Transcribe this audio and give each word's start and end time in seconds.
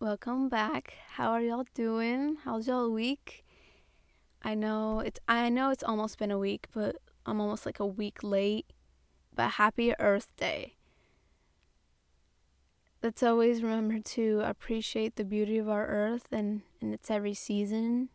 welcome 0.00 0.48
back. 0.48 0.94
How 1.14 1.32
are 1.32 1.40
y'all 1.40 1.66
doing? 1.74 2.36
How's 2.44 2.68
y'all 2.68 2.88
week? 2.88 3.44
I 4.42 4.54
know 4.54 5.00
it's 5.00 5.18
I 5.26 5.48
know 5.48 5.70
it's 5.70 5.82
almost 5.82 6.18
been 6.18 6.30
a 6.30 6.38
week, 6.38 6.68
but 6.72 6.96
I'm 7.26 7.40
almost 7.40 7.66
like 7.66 7.80
a 7.80 7.86
week 7.86 8.22
late. 8.22 8.66
But 9.34 9.52
happy 9.52 9.92
Earth 9.98 10.32
Day. 10.36 10.74
Let's 13.02 13.24
always 13.24 13.60
remember 13.62 13.98
to 13.98 14.42
appreciate 14.44 15.16
the 15.16 15.24
beauty 15.24 15.58
of 15.58 15.68
our 15.68 15.86
earth 15.86 16.28
and 16.30 16.62
in 16.80 16.92
its 16.94 17.10
every 17.10 17.34
season. 17.34 18.10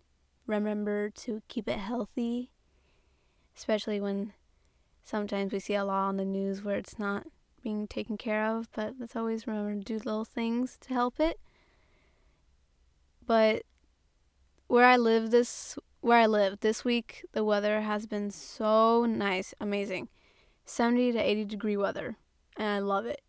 Remember 0.48 1.10
to 1.10 1.42
keep 1.50 1.68
it 1.68 1.80
healthy, 1.80 2.52
especially 3.58 4.00
when 4.00 4.32
sometimes 5.04 5.52
we 5.52 5.60
see 5.60 5.76
a 5.76 5.84
lot 5.84 6.08
on 6.08 6.18
the 6.18 6.26
news 6.26 6.64
where 6.64 6.78
it's 6.78 6.98
not 6.98 7.28
being 7.62 7.88
taken 7.88 8.18
care 8.18 8.46
of, 8.46 8.70
but 8.74 8.96
let's 9.00 9.18
always 9.18 9.48
remember 9.48 9.74
to 9.74 9.80
do 9.82 9.96
little 9.96 10.26
things 10.26 10.78
to 10.82 10.94
help 10.94 11.20
it. 11.20 11.40
But 13.26 13.64
where 14.68 14.86
I 14.86 14.98
live 14.98 15.32
this 15.32 15.78
where 16.02 16.18
I 16.18 16.26
live 16.26 16.60
this 16.60 16.84
week, 16.84 17.26
the 17.32 17.46
weather 17.46 17.80
has 17.80 18.06
been 18.06 18.30
so 18.30 19.06
nice, 19.06 19.54
amazing. 19.62 20.10
70 20.66 21.14
to 21.14 21.20
80 21.20 21.46
degree 21.46 21.78
weather, 21.78 22.18
and 22.58 22.68
I 22.68 22.80
love 22.80 23.06
it. 23.06 23.22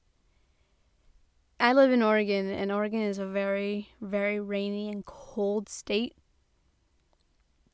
I 1.60 1.72
live 1.72 1.92
in 1.92 2.02
Oregon, 2.02 2.50
and 2.50 2.72
Oregon 2.72 3.00
is 3.00 3.18
a 3.18 3.26
very, 3.26 3.90
very 4.00 4.40
rainy 4.40 4.88
and 4.88 5.04
cold 5.04 5.68
state. 5.68 6.14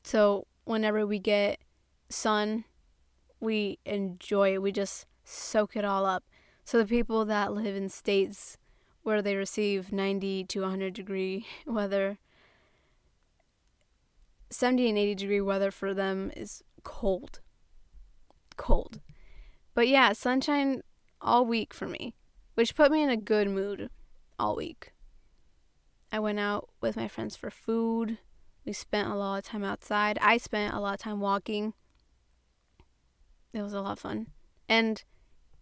So, 0.03 0.45
whenever 0.65 1.05
we 1.05 1.17
get 1.17 1.59
sun, 2.09 2.65
we 3.39 3.79
enjoy 3.85 4.53
it. 4.53 4.61
We 4.61 4.71
just 4.71 5.07
soak 5.23 5.75
it 5.75 5.83
all 5.83 6.05
up. 6.05 6.23
So, 6.63 6.77
the 6.77 6.85
people 6.85 7.25
that 7.25 7.53
live 7.53 7.75
in 7.75 7.89
states 7.89 8.57
where 9.03 9.21
they 9.21 9.35
receive 9.35 9.91
90 9.91 10.45
to 10.45 10.61
100 10.61 10.93
degree 10.93 11.45
weather, 11.65 12.17
70 14.49 14.89
and 14.89 14.97
80 14.97 15.15
degree 15.15 15.41
weather 15.41 15.71
for 15.71 15.93
them 15.93 16.31
is 16.35 16.63
cold. 16.83 17.39
Cold. 18.57 18.99
But 19.73 19.87
yeah, 19.87 20.13
sunshine 20.13 20.81
all 21.21 21.45
week 21.45 21.73
for 21.73 21.87
me, 21.87 22.13
which 22.55 22.75
put 22.75 22.91
me 22.91 23.01
in 23.01 23.09
a 23.09 23.17
good 23.17 23.49
mood 23.49 23.89
all 24.37 24.55
week. 24.55 24.93
I 26.11 26.19
went 26.19 26.39
out 26.39 26.69
with 26.81 26.97
my 26.97 27.07
friends 27.07 27.35
for 27.35 27.49
food. 27.49 28.17
We 28.65 28.73
spent 28.73 29.09
a 29.09 29.15
lot 29.15 29.37
of 29.37 29.45
time 29.45 29.63
outside. 29.63 30.19
I 30.21 30.37
spent 30.37 30.73
a 30.73 30.79
lot 30.79 30.95
of 30.95 30.99
time 30.99 31.21
walking. 31.21 31.73
It 33.53 33.61
was 33.61 33.73
a 33.73 33.81
lot 33.81 33.93
of 33.93 33.99
fun. 33.99 34.27
And 34.67 35.03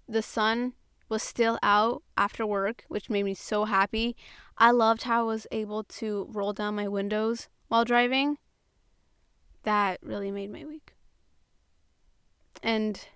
the 0.07 0.21
sun 0.21 0.73
was 1.09 1.23
still 1.23 1.57
out 1.61 2.03
after 2.15 2.45
work, 2.45 2.85
which 2.87 3.09
made 3.09 3.23
me 3.23 3.33
so 3.33 3.65
happy. 3.65 4.15
I 4.57 4.71
loved 4.71 5.03
how 5.03 5.21
I 5.21 5.23
was 5.23 5.47
able 5.51 5.83
to 5.83 6.27
roll 6.31 6.53
down 6.53 6.75
my 6.75 6.87
windows 6.87 7.49
while 7.67 7.83
driving. 7.83 8.37
That 9.63 9.99
really 10.01 10.31
made 10.31 10.51
my 10.51 10.63
week. 10.65 10.95
And 12.61 13.07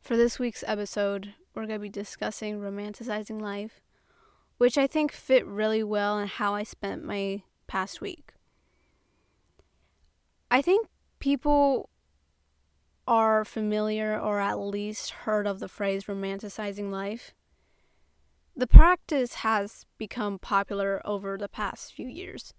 for 0.00 0.16
this 0.16 0.38
week's 0.38 0.64
episode, 0.66 1.34
we're 1.54 1.66
going 1.66 1.78
to 1.78 1.82
be 1.82 1.88
discussing 1.88 2.60
romanticizing 2.60 3.40
life, 3.40 3.80
which 4.58 4.78
I 4.78 4.86
think 4.86 5.12
fit 5.12 5.46
really 5.46 5.82
well 5.82 6.18
in 6.18 6.28
how 6.28 6.54
I 6.54 6.62
spent 6.62 7.04
my 7.04 7.42
past 7.66 8.00
week. 8.00 8.32
I 10.50 10.62
think 10.62 10.88
people 11.18 11.90
are 13.06 13.44
familiar 13.44 14.18
or 14.18 14.40
at 14.40 14.58
least 14.58 15.10
heard 15.10 15.46
of 15.46 15.58
the 15.58 15.68
phrase 15.68 16.04
romanticizing 16.04 16.90
life. 16.90 17.34
The 18.56 18.66
practice 18.66 19.34
has 19.36 19.86
become 19.98 20.38
popular 20.38 21.00
over 21.04 21.38
the 21.38 21.48
past 21.48 21.94
few 21.94 22.06
years. 22.06 22.52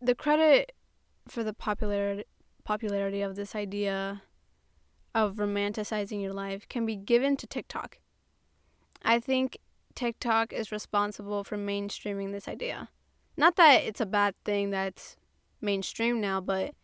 The 0.00 0.14
credit 0.14 0.72
for 1.28 1.44
the 1.44 1.52
popularity 1.52 2.24
popularity 2.64 3.22
of 3.22 3.36
this 3.36 3.54
idea 3.54 4.22
of 5.14 5.36
romanticizing 5.36 6.22
your 6.22 6.32
life 6.32 6.68
can 6.68 6.86
be 6.86 6.96
given 6.96 7.36
to 7.36 7.46
TikTok. 7.46 7.98
I 9.02 9.18
think 9.18 9.58
TikTok 9.94 10.52
is 10.52 10.70
responsible 10.70 11.42
for 11.44 11.56
mainstreaming 11.56 12.32
this 12.32 12.46
idea. 12.46 12.90
Not 13.36 13.56
that 13.56 13.82
it's 13.82 14.00
a 14.00 14.06
bad 14.06 14.34
thing 14.44 14.70
that's 14.70 15.16
mainstream 15.60 16.20
now, 16.20 16.40
but 16.40 16.74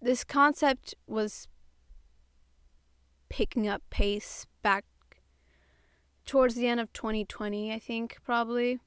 this 0.00 0.24
concept 0.24 0.94
was 1.06 1.48
picking 3.28 3.68
up 3.68 3.82
pace 3.90 4.46
back 4.62 4.84
towards 6.24 6.54
the 6.54 6.66
end 6.66 6.80
of 6.80 6.92
2020, 6.92 7.72
I 7.72 7.78
think, 7.78 8.18
probably. 8.24 8.78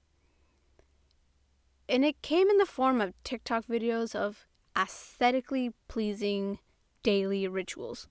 And 1.90 2.06
it 2.06 2.22
came 2.22 2.50
in 2.50 2.58
the 2.58 2.66
form 2.66 3.02
of 3.02 3.14
TikTok 3.24 3.66
videos 3.66 4.16
of 4.16 4.46
aesthetically 4.78 5.72
pleasing 5.88 6.60
daily 7.04 7.48
rituals. 7.48 8.08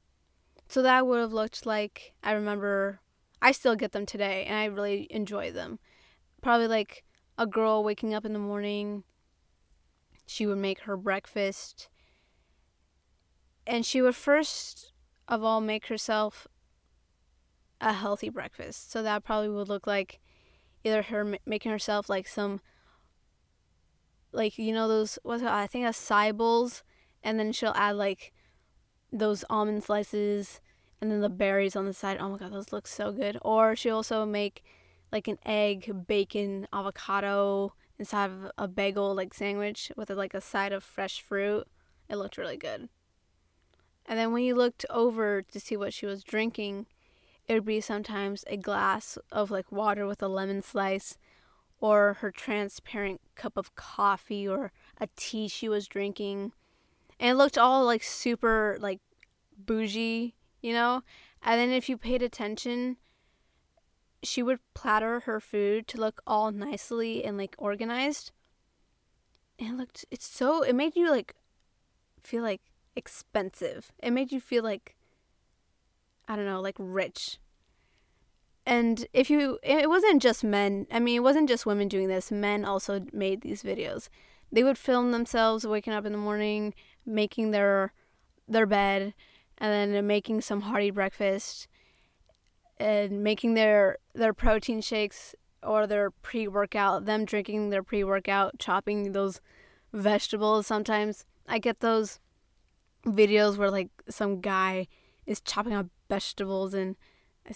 So 0.69 0.83
that 0.83 1.07
would 1.07 1.21
have 1.21 1.33
looked 1.33 1.65
like 1.65 2.13
I 2.23 2.33
remember 2.33 3.01
I 3.43 3.53
still 3.53 3.77
get 3.77 3.93
them 3.93 4.05
today 4.05 4.45
and 4.45 4.57
I 4.57 4.67
really 4.67 5.07
enjoy 5.11 5.51
them. 5.51 5.79
Probably 6.43 6.69
like 6.69 7.05
a 7.39 7.47
girl 7.47 7.83
waking 7.83 8.13
up 8.13 8.25
in 8.25 8.33
the 8.35 8.39
morning, 8.39 9.05
she 10.27 10.47
would 10.47 10.59
make 10.59 10.81
her 10.81 10.97
breakfast 10.97 11.89
and 13.67 13.85
she 13.85 14.03
would 14.03 14.17
first 14.17 14.93
of 15.29 15.45
all 15.45 15.61
make 15.61 15.87
herself 15.87 16.47
a 17.81 17.93
healthy 17.93 18.29
breakfast. 18.29 18.91
So 18.91 19.03
that 19.03 19.25
probably 19.25 19.49
would 19.49 19.69
look 19.69 19.87
like 19.87 20.21
either 20.85 21.03
her 21.03 21.37
making 21.47 21.73
herself 21.73 22.09
like 22.09 22.27
some 22.27 22.61
like 24.33 24.59
you 24.59 24.73
know 24.73 24.89
those 24.89 25.19
what's 25.23 25.43
it, 25.43 25.49
I 25.49 25.67
think 25.67 25.87
acai 25.87 26.37
bowls 26.37 26.83
and 27.23 27.39
then 27.39 27.53
she'll 27.53 27.75
add 27.75 27.97
like 27.97 28.33
those 29.13 29.45
almond 29.51 29.83
slices 29.83 30.61
and 31.01 31.11
then 31.11 31.21
the 31.21 31.29
berries 31.29 31.77
on 31.77 31.87
the 31.87 31.95
side. 31.95 32.19
Oh 32.21 32.29
my 32.29 32.39
god, 32.39 32.53
those 32.53 32.73
look 32.73 32.87
so 32.87 33.13
good. 33.13 33.39
Or 33.43 33.75
she 33.75 33.91
also 33.91 34.27
make 34.27 34.63
like 35.11 35.29
an 35.29 35.39
egg, 35.45 36.07
bacon, 36.07 36.69
avocado 36.73 37.75
inside 37.99 38.31
of 38.31 38.51
a 38.57 38.69
bagel 38.69 39.15
like 39.15 39.35
sandwich 39.35 39.91
with 39.97 40.11
like 40.11 40.35
a 40.35 40.41
side 40.41 40.73
of 40.73 40.85
fresh 40.85 41.21
fruit. 41.23 41.67
It 42.09 42.17
looked 42.17 42.39
really 42.39 42.57
good. 42.57 42.89
And 44.07 44.19
then 44.19 44.33
when 44.33 44.43
you 44.43 44.55
looked 44.55 44.85
over 44.91 45.43
to 45.43 45.61
see 45.61 45.77
what 45.77 45.95
she 45.95 46.07
was 46.07 46.25
drinking, 46.25 46.87
it 47.47 47.55
would 47.55 47.65
be 47.65 47.81
sometimes 47.81 48.45
a 48.47 48.57
glass 48.57 49.19
of 49.31 49.51
like 49.51 49.71
water 49.71 50.07
with 50.07 50.23
a 50.23 50.29
lemon 50.29 50.63
slice 50.63 51.17
or 51.81 52.15
her 52.15 52.31
transparent 52.31 53.21
cup 53.35 53.57
of 53.57 53.75
coffee 53.75 54.47
or 54.47 54.73
a 54.99 55.09
tea 55.17 55.49
she 55.49 55.69
was 55.69 55.87
drinking 55.89 56.53
and 57.21 57.31
it 57.31 57.35
looked 57.35 57.59
all 57.59 57.85
like 57.85 58.03
super 58.03 58.79
like 58.81 58.99
bougie, 59.57 60.35
you 60.63 60.73
know. 60.73 61.03
And 61.43 61.61
then 61.61 61.71
if 61.71 61.89
you 61.89 61.99
paid 61.99 62.23
attention, 62.23 62.97
she 64.23 64.43
would 64.43 64.59
platter 64.75 65.21
her 65.21 65.39
food 65.39 65.87
to 65.89 66.01
look 66.01 66.23
all 66.27 66.51
nicely 66.51 67.23
and 67.23 67.37
like 67.37 67.55
organized. 67.59 68.33
And 69.59 69.69
it 69.69 69.77
looked 69.77 70.07
it's 70.11 70.27
so 70.27 70.63
it 70.63 70.75
made 70.75 70.97
you 70.97 71.11
like 71.11 71.35
feel 72.23 72.43
like 72.43 72.63
expensive. 72.97 73.93
It 74.03 74.13
made 74.13 74.33
you 74.33 74.41
feel 74.41 74.65
like 74.65 74.97
I 76.29 76.37
don't 76.37 76.47
know, 76.47 76.61
like 76.61 76.77
rich. 76.79 77.39
And 78.67 79.07
if 79.13 79.31
you 79.31 79.59
it 79.63 79.89
wasn't 79.89 80.23
just 80.23 80.45
men. 80.45 80.87
I 80.91 81.01
mean, 81.01 81.17
it 81.17 81.23
wasn't 81.23 81.49
just 81.49 81.67
women 81.67 81.89
doing 81.89 82.09
this. 82.09 82.31
Men 82.31 82.65
also 82.65 83.05
made 83.13 83.43
these 83.43 83.63
videos. 83.63 84.09
They 84.53 84.63
would 84.63 84.79
film 84.79 85.13
themselves 85.13 85.67
waking 85.67 85.93
up 85.93 86.05
in 86.05 86.13
the 86.13 86.19
morning, 86.19 86.75
making 87.07 87.51
their 87.51 87.93
their 88.49 88.67
bed 88.67 89.15
and 89.59 89.95
then 89.95 90.07
making 90.07 90.41
some 90.41 90.63
hearty 90.63 90.91
breakfast 90.91 91.69
and 92.79 93.23
making 93.23 93.55
their 93.55 93.99
their 94.15 94.33
protein 94.33 94.81
shakes 94.81 95.35
or 95.63 95.87
their 95.87 96.11
pre-workout 96.11 97.05
them 97.05 97.25
drinking 97.25 97.71
their 97.71 97.83
pre-workout 97.83 98.59
chopping 98.59 99.13
those 99.13 99.41
vegetables 99.93 100.67
sometimes 100.67 101.25
i 101.47 101.59
get 101.59 101.81
those 101.81 102.19
videos 103.07 103.57
where 103.57 103.71
like 103.71 103.91
some 104.09 104.41
guy 104.41 104.87
is 105.27 105.41
chopping 105.41 105.75
up 105.75 105.87
vegetables 106.09 106.75
and 106.75 106.97
I, 107.49 107.55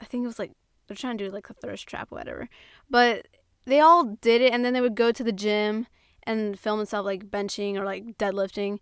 I 0.00 0.04
think 0.04 0.24
it 0.24 0.28
was 0.28 0.38
like 0.38 0.52
they're 0.86 0.96
trying 0.96 1.18
to 1.18 1.24
do 1.26 1.30
like 1.30 1.50
a 1.50 1.54
thirst 1.54 1.86
trap 1.86 2.10
whatever 2.10 2.48
but 2.88 3.26
they 3.66 3.80
all 3.80 4.04
did 4.04 4.40
it 4.40 4.52
and 4.52 4.64
then 4.64 4.72
they 4.72 4.80
would 4.80 4.94
go 4.94 5.12
to 5.12 5.24
the 5.24 5.32
gym 5.32 5.86
and 6.24 6.58
film 6.58 6.78
himself 6.78 7.04
like 7.04 7.30
benching 7.30 7.76
or 7.76 7.84
like 7.84 8.18
deadlifting. 8.18 8.78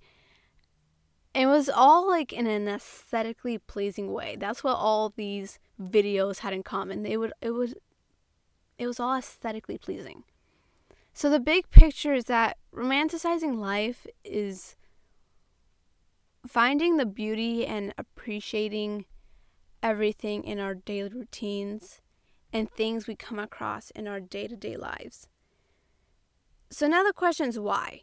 It 1.34 1.46
was 1.46 1.69
all 1.69 2.08
like 2.08 2.32
in 2.32 2.46
an 2.46 2.69
aesthetically 2.69 3.58
pleasing 3.58 4.12
way. 4.12 4.37
That's 4.38 4.64
what 4.64 4.76
all 4.76 5.11
these 5.11 5.58
videos 5.81 6.38
had 6.38 6.52
in 6.52 6.62
common. 6.62 7.02
They 7.02 7.16
would 7.16 7.32
it 7.40 7.50
would 7.50 7.78
it 8.78 8.87
was 8.87 9.00
all 9.00 9.16
aesthetically 9.16 9.78
pleasing. 9.78 10.25
So 11.12 11.28
the 11.28 11.40
big 11.40 11.70
picture 11.70 12.14
is 12.14 12.25
that 12.25 12.58
romanticizing 12.72 13.56
life 13.56 14.06
is 14.25 14.76
finding 16.48 16.96
the 16.96 17.06
beauty 17.06 17.66
and 17.66 17.92
appreciating 17.98 19.04
everything 19.82 20.44
in 20.44 20.58
our 20.58 20.74
daily 20.74 21.10
routines 21.10 22.00
and 22.52 22.70
things 22.70 23.06
we 23.06 23.14
come 23.14 23.38
across 23.38 23.90
in 23.90 24.08
our 24.08 24.20
day 24.20 24.46
to 24.48 24.56
day 24.56 24.76
lives. 24.76 25.28
So 26.70 26.86
now 26.86 27.02
the 27.02 27.12
question 27.12 27.48
is 27.48 27.58
why? 27.58 28.02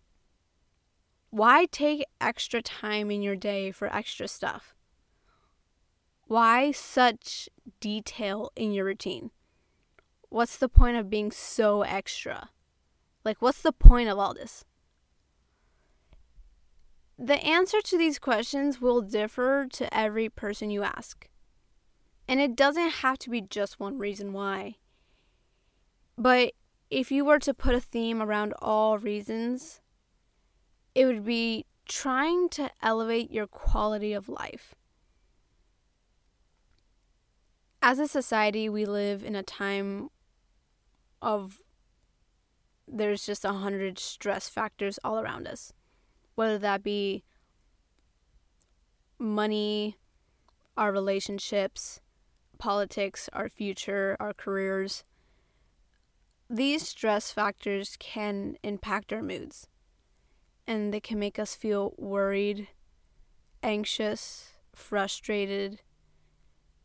Why 1.29 1.65
take 1.65 2.05
extra 2.21 2.61
time 2.61 3.11
in 3.11 3.21
your 3.21 3.35
day 3.35 3.71
for 3.71 3.93
extra 3.93 4.27
stuff? 4.27 4.73
Why 6.27 6.71
such 6.71 7.49
detail 7.79 8.51
in 8.55 8.71
your 8.71 8.85
routine? 8.85 9.31
What's 10.29 10.57
the 10.57 10.69
point 10.69 10.97
of 10.97 11.09
being 11.09 11.31
so 11.31 11.83
extra? 11.83 12.49
Like, 13.23 13.41
what's 13.41 13.61
the 13.61 13.71
point 13.71 14.09
of 14.09 14.17
all 14.17 14.33
this? 14.33 14.65
The 17.17 17.41
answer 17.43 17.79
to 17.81 17.97
these 17.97 18.19
questions 18.19 18.81
will 18.81 19.01
differ 19.01 19.67
to 19.71 19.93
every 19.93 20.29
person 20.29 20.69
you 20.69 20.83
ask. 20.83 21.29
And 22.27 22.41
it 22.41 22.55
doesn't 22.55 22.89
have 22.89 23.17
to 23.19 23.29
be 23.29 23.41
just 23.41 23.79
one 23.79 23.97
reason 23.97 24.33
why. 24.33 24.75
But 26.17 26.53
if 26.89 27.11
you 27.11 27.23
were 27.25 27.39
to 27.39 27.53
put 27.53 27.75
a 27.75 27.81
theme 27.81 28.21
around 28.21 28.53
all 28.61 28.97
reasons, 28.97 29.81
it 30.93 31.05
would 31.05 31.25
be 31.25 31.65
trying 31.87 32.49
to 32.49 32.69
elevate 32.81 33.31
your 33.31 33.47
quality 33.47 34.13
of 34.13 34.27
life. 34.27 34.75
As 37.81 37.99
a 37.99 38.07
society, 38.07 38.67
we 38.67 38.85
live 38.85 39.23
in 39.23 39.35
a 39.35 39.43
time 39.43 40.09
of 41.21 41.61
there's 42.87 43.25
just 43.25 43.45
a 43.45 43.53
hundred 43.53 43.99
stress 43.99 44.49
factors 44.49 44.99
all 45.03 45.19
around 45.19 45.47
us, 45.47 45.73
whether 46.35 46.57
that 46.57 46.83
be 46.83 47.23
money, 49.17 49.97
our 50.77 50.91
relationships, 50.91 52.01
politics, 52.57 53.29
our 53.33 53.49
future, 53.49 54.15
our 54.19 54.33
careers. 54.33 55.03
These 56.49 56.87
stress 56.87 57.31
factors 57.31 57.95
can 57.99 58.55
impact 58.63 59.11
our 59.11 59.21
moods 59.21 59.67
and 60.67 60.93
they 60.93 60.99
can 60.99 61.19
make 61.19 61.37
us 61.39 61.55
feel 61.55 61.93
worried, 61.97 62.67
anxious, 63.61 64.51
frustrated, 64.73 65.81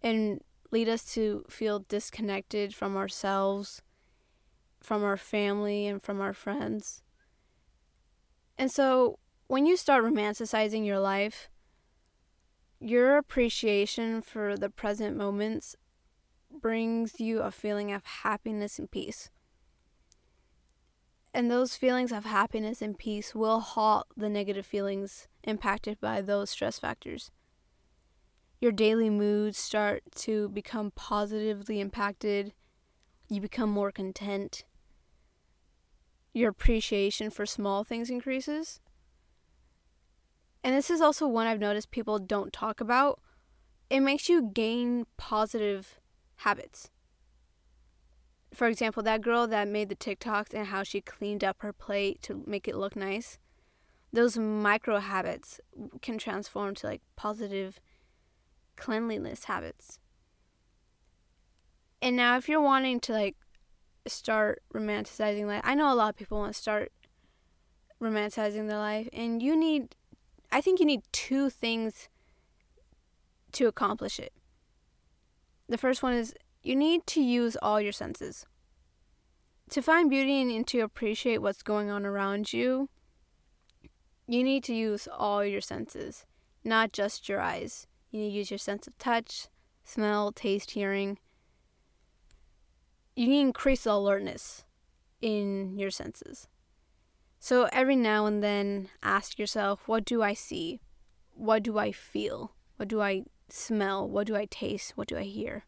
and 0.03 0.41
lead 0.71 0.89
us 0.89 1.05
to 1.15 1.45
feel 1.49 1.81
disconnected 1.81 2.75
from 2.75 2.97
ourselves, 2.97 3.83
from 4.83 5.03
our 5.03 5.17
family, 5.17 5.87
and 5.87 6.03
from 6.03 6.21
our 6.21 6.33
friends. 6.33 7.03
And 8.59 8.71
so, 8.71 9.19
when 9.51 9.67
you 9.67 9.77
start 9.77 10.05
romanticizing 10.05 10.87
your 10.87 11.01
life, 11.01 11.51
your 12.79 13.17
appreciation 13.17 14.23
for 14.23 14.57
the 14.57 14.71
present 14.71 15.17
moments 15.17 15.75
brings 16.63 17.19
you 17.19 17.41
a 17.41 17.51
feeling 17.51 17.91
of 17.91 18.05
happiness 18.05 18.79
and 18.79 18.89
peace. 18.93 19.29
And 21.35 21.51
those 21.51 21.75
feelings 21.75 22.13
of 22.13 22.27
happiness 22.27 22.81
and 22.81 22.97
peace 22.97 23.35
will 23.35 23.59
halt 23.59 24.07
the 24.17 24.29
negative 24.29 24.65
feelings 24.65 25.27
impacted 25.43 26.01
by 26.01 26.21
those 26.21 26.51
stress 26.51 26.79
factors. 26.79 27.33
Your 28.61 28.71
daily 28.71 29.11
moods 29.11 29.59
start 29.59 30.05
to 30.19 30.49
become 30.51 30.93
positively 30.93 31.81
impacted. 31.81 32.53
You 33.29 33.41
become 33.41 33.71
more 33.71 33.91
content. 33.91 34.63
Your 36.33 36.51
appreciation 36.51 37.31
for 37.31 37.47
small 37.47 37.83
things 37.83 38.11
increases 38.11 38.79
and 40.63 40.75
this 40.75 40.91
is 40.91 41.01
also 41.01 41.27
one 41.27 41.47
I've 41.47 41.61
noticed 41.61 41.91
people 41.91 42.19
don't 42.19 42.53
talk 42.53 42.81
about, 42.81 43.21
it 43.89 44.01
makes 44.01 44.29
you 44.29 44.51
gain 44.53 45.07
positive 45.17 45.99
habits. 46.37 46.91
For 48.53 48.67
example, 48.67 49.03
that 49.05 49.21
girl 49.21 49.47
that 49.47 49.69
made 49.69 49.89
the 49.89 49.97
TikToks 49.97 50.53
and 50.53 50.67
how 50.67 50.83
she 50.83 51.01
cleaned 51.01 51.45
up 51.45 51.57
her 51.61 51.73
plate 51.73 52.21
to 52.23 52.43
make 52.47 52.67
it 52.67 52.77
look 52.77 52.97
nice, 52.97 53.39
those 54.13 54.37
micro 54.37 54.99
habits 54.99 55.61
can 56.03 56.19
transform 56.19 56.75
to 56.77 56.87
like 56.87 57.03
positive 57.17 57.81
cleanliness 58.77 59.45
habits. 59.45 59.99
And 62.03 62.17
now 62.17 62.37
if 62.37 62.49
you're 62.49 62.61
wanting 62.61 62.99
to 63.01 63.13
like 63.13 63.37
start 64.07 64.63
romanticizing 64.75 65.47
life, 65.47 65.63
I 65.65 65.75
know 65.75 65.93
a 65.93 65.95
lot 65.95 66.11
of 66.11 66.17
people 66.17 66.39
want 66.39 66.55
to 66.55 66.61
start 66.61 66.93
romanticizing 68.03 68.67
their 68.67 68.79
life 68.79 69.09
and 69.13 69.43
you 69.43 69.57
need 69.57 69.95
I 70.53 70.61
think 70.61 70.81
you 70.81 70.87
need 70.87 71.03
two 71.13 71.49
things 71.51 72.09
to 73.53 73.67
accomplish 73.67 74.19
it. 74.19 74.33
The 75.69 75.79
first 75.79 76.03
one 76.03 76.15
is 76.15 76.35
you 76.63 76.75
need 76.75 77.07
to 77.09 77.23
use 77.23 77.57
all 77.63 77.81
your 77.81 77.93
senses. 77.93 78.47
To 79.71 79.81
find 79.81 80.11
beauty 80.11 80.41
and 80.41 80.67
to 80.67 80.81
appreciate 80.81 81.41
what's 81.41 81.63
going 81.63 81.91
on 81.91 82.05
around 82.05 82.53
you, 82.53 82.89
you 84.27 84.43
need 84.43 84.65
to 84.65 84.75
use 84.75 85.09
all 85.17 85.45
your 85.45 85.61
senses, 85.61 86.27
not 86.65 86.93
just 86.93 87.29
your 87.29 87.41
eyes. 87.41 87.87
You 88.11 88.21
need 88.21 88.31
to 88.31 88.39
use 88.39 88.51
your 88.51 88.59
sense 88.59 88.89
of 88.89 88.99
touch, 88.99 89.47
smell, 89.85 90.33
taste, 90.33 90.73
hearing. 90.73 91.19
You 93.15 93.29
need 93.29 93.43
to 93.43 93.47
increase 93.47 93.87
alertness 93.87 94.65
in 95.21 95.79
your 95.79 95.91
senses. 95.91 96.49
So 97.43 97.69
every 97.73 97.97
now 97.97 98.27
and 98.27 98.43
then 98.43 98.91
ask 99.03 99.39
yourself, 99.39 99.89
what 99.89 100.05
do 100.05 100.23
I 100.23 100.35
see? 100.35 100.83
What 101.33 101.63
do 101.63 101.79
I 101.79 101.91
feel? 101.91 102.53
What 102.77 102.89
do 102.89 103.01
I 103.01 103.25
smell? 103.49 104.07
What 104.07 104.27
do 104.27 104.37
I 104.37 104.45
taste? 104.45 104.93
What 104.95 105.09
do 105.09 105.17
I 105.17 105.23
hear? 105.23 105.65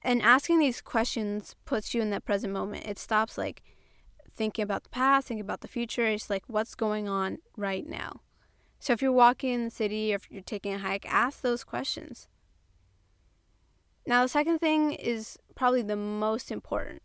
And 0.00 0.22
asking 0.22 0.60
these 0.60 0.80
questions 0.80 1.56
puts 1.64 1.92
you 1.92 2.00
in 2.00 2.10
that 2.10 2.24
present 2.24 2.52
moment. 2.52 2.86
It 2.86 3.00
stops 3.00 3.36
like 3.36 3.64
thinking 4.32 4.62
about 4.62 4.84
the 4.84 4.90
past, 4.90 5.26
thinking 5.26 5.40
about 5.44 5.60
the 5.60 5.68
future. 5.68 6.06
It's 6.06 6.30
like 6.30 6.44
what's 6.46 6.76
going 6.76 7.08
on 7.08 7.38
right 7.56 7.84
now. 7.84 8.20
So 8.78 8.92
if 8.92 9.02
you're 9.02 9.12
walking 9.12 9.54
in 9.54 9.64
the 9.64 9.70
city 9.70 10.12
or 10.12 10.16
if 10.16 10.30
you're 10.30 10.42
taking 10.42 10.74
a 10.74 10.78
hike, 10.78 11.04
ask 11.12 11.40
those 11.40 11.64
questions. 11.64 12.28
Now, 14.06 14.22
the 14.22 14.28
second 14.28 14.60
thing 14.60 14.92
is 14.92 15.36
probably 15.56 15.82
the 15.82 15.96
most 15.96 16.52
important 16.52 17.02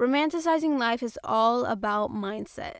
Romanticizing 0.00 0.78
life 0.78 1.02
is 1.02 1.18
all 1.22 1.66
about 1.66 2.10
mindset. 2.10 2.76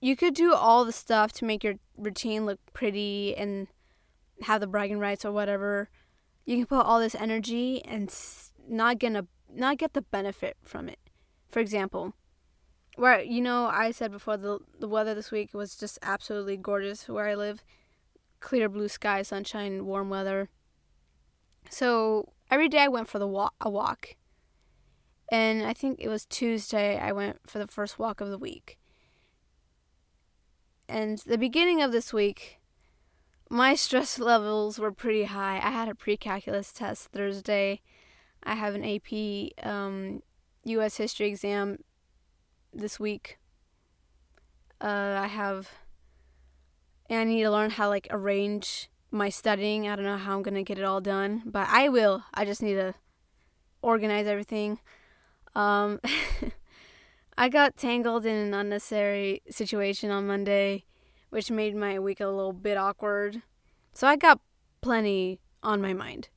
You 0.00 0.16
could 0.16 0.34
do 0.34 0.52
all 0.52 0.84
the 0.84 0.90
stuff 0.90 1.30
to 1.34 1.44
make 1.44 1.62
your 1.62 1.74
routine 1.96 2.44
look 2.44 2.58
pretty 2.72 3.36
and 3.36 3.68
have 4.42 4.60
the 4.60 4.66
bragging 4.66 4.98
rights 4.98 5.24
or 5.24 5.30
whatever. 5.30 5.88
You 6.44 6.56
can 6.56 6.66
put 6.66 6.84
all 6.84 6.98
this 6.98 7.14
energy 7.14 7.84
and 7.84 8.12
not 8.68 8.98
get 8.98 9.14
a 9.14 9.28
not 9.48 9.78
get 9.78 9.92
the 9.92 10.02
benefit 10.02 10.56
from 10.64 10.88
it. 10.88 10.98
For 11.48 11.60
example, 11.60 12.14
where 12.96 13.22
you 13.22 13.40
know 13.40 13.66
I 13.66 13.92
said 13.92 14.10
before 14.10 14.36
the 14.36 14.58
the 14.80 14.88
weather 14.88 15.14
this 15.14 15.30
week 15.30 15.54
was 15.54 15.76
just 15.76 16.00
absolutely 16.02 16.56
gorgeous 16.56 17.08
where 17.08 17.28
I 17.28 17.36
live. 17.36 17.62
Clear 18.40 18.68
blue 18.68 18.88
sky, 18.88 19.22
sunshine, 19.22 19.84
warm 19.86 20.10
weather. 20.10 20.48
So 21.68 22.32
every 22.50 22.68
day 22.68 22.80
I 22.80 22.88
went 22.88 23.06
for 23.06 23.20
the 23.20 23.28
walk, 23.28 23.54
a 23.60 23.70
walk 23.70 24.16
and 25.30 25.64
I 25.64 25.72
think 25.72 26.00
it 26.00 26.08
was 26.08 26.26
Tuesday 26.26 26.98
I 26.98 27.12
went 27.12 27.48
for 27.48 27.58
the 27.58 27.66
first 27.66 27.98
walk 27.98 28.20
of 28.20 28.30
the 28.30 28.38
week. 28.38 28.78
And 30.88 31.18
the 31.18 31.38
beginning 31.38 31.80
of 31.80 31.92
this 31.92 32.12
week, 32.12 32.58
my 33.48 33.74
stress 33.74 34.18
levels 34.30 34.78
were 34.78 34.92
pretty 34.92 35.24
high. 35.24 35.56
I 35.56 35.70
had 35.70 35.88
a 35.88 35.94
pre 35.94 36.16
calculus 36.16 36.72
test 36.72 37.08
Thursday. 37.12 37.80
I 38.42 38.54
have 38.54 38.74
an 38.74 38.84
AP 38.84 39.64
um, 39.64 40.22
US 40.64 40.96
history 40.96 41.28
exam 41.28 41.78
this 42.72 42.98
week. 42.98 43.38
Uh, 44.80 45.20
I 45.20 45.26
have, 45.26 45.70
and 47.08 47.20
I 47.20 47.24
need 47.24 47.42
to 47.42 47.50
learn 47.50 47.70
how 47.70 47.84
to 47.84 47.90
like 47.90 48.08
arrange 48.10 48.90
my 49.10 49.28
studying. 49.28 49.86
I 49.86 49.94
don't 49.94 50.06
know 50.06 50.16
how 50.16 50.36
I'm 50.36 50.42
gonna 50.42 50.62
get 50.62 50.78
it 50.78 50.84
all 50.84 51.00
done, 51.00 51.42
but 51.44 51.68
I 51.68 51.88
will. 51.88 52.24
I 52.34 52.44
just 52.44 52.62
need 52.62 52.74
to 52.74 52.94
organize 53.82 54.26
everything. 54.26 54.80
Um, 55.54 56.00
I 57.38 57.48
got 57.48 57.76
tangled 57.76 58.26
in 58.26 58.34
an 58.34 58.54
unnecessary 58.54 59.42
situation 59.48 60.10
on 60.10 60.26
Monday, 60.26 60.84
which 61.30 61.50
made 61.50 61.74
my 61.74 61.98
week 61.98 62.20
a 62.20 62.26
little 62.26 62.52
bit 62.52 62.76
awkward. 62.76 63.42
So 63.92 64.06
I 64.06 64.16
got 64.16 64.40
plenty 64.80 65.40
on 65.62 65.80
my 65.80 65.92
mind. 65.92 66.28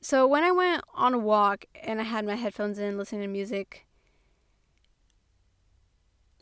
So 0.00 0.26
when 0.26 0.44
I 0.44 0.52
went 0.52 0.84
on 0.94 1.14
a 1.14 1.18
walk 1.18 1.64
and 1.82 2.00
I 2.00 2.04
had 2.04 2.24
my 2.24 2.36
headphones 2.36 2.78
in 2.78 2.96
listening 2.96 3.22
to 3.22 3.28
music, 3.28 3.86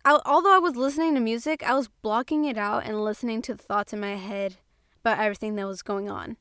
I, 0.04 0.21
although 0.26 0.54
I 0.54 0.59
was 0.59 0.76
listening 0.76 1.14
to 1.14 1.21
music, 1.21 1.62
I 1.62 1.75
was 1.75 1.88
blocking 1.88 2.45
it 2.45 2.59
out 2.59 2.85
and 2.85 3.02
listening 3.02 3.40
to 3.43 3.54
the 3.54 3.62
thoughts 3.62 3.95
in 3.95 4.00
my 4.00 4.16
head 4.16 4.57
about 5.00 5.19
everything 5.19 5.57
that 5.57 5.66
was 5.66 5.83
going 5.83 6.11
on. 6.11 6.37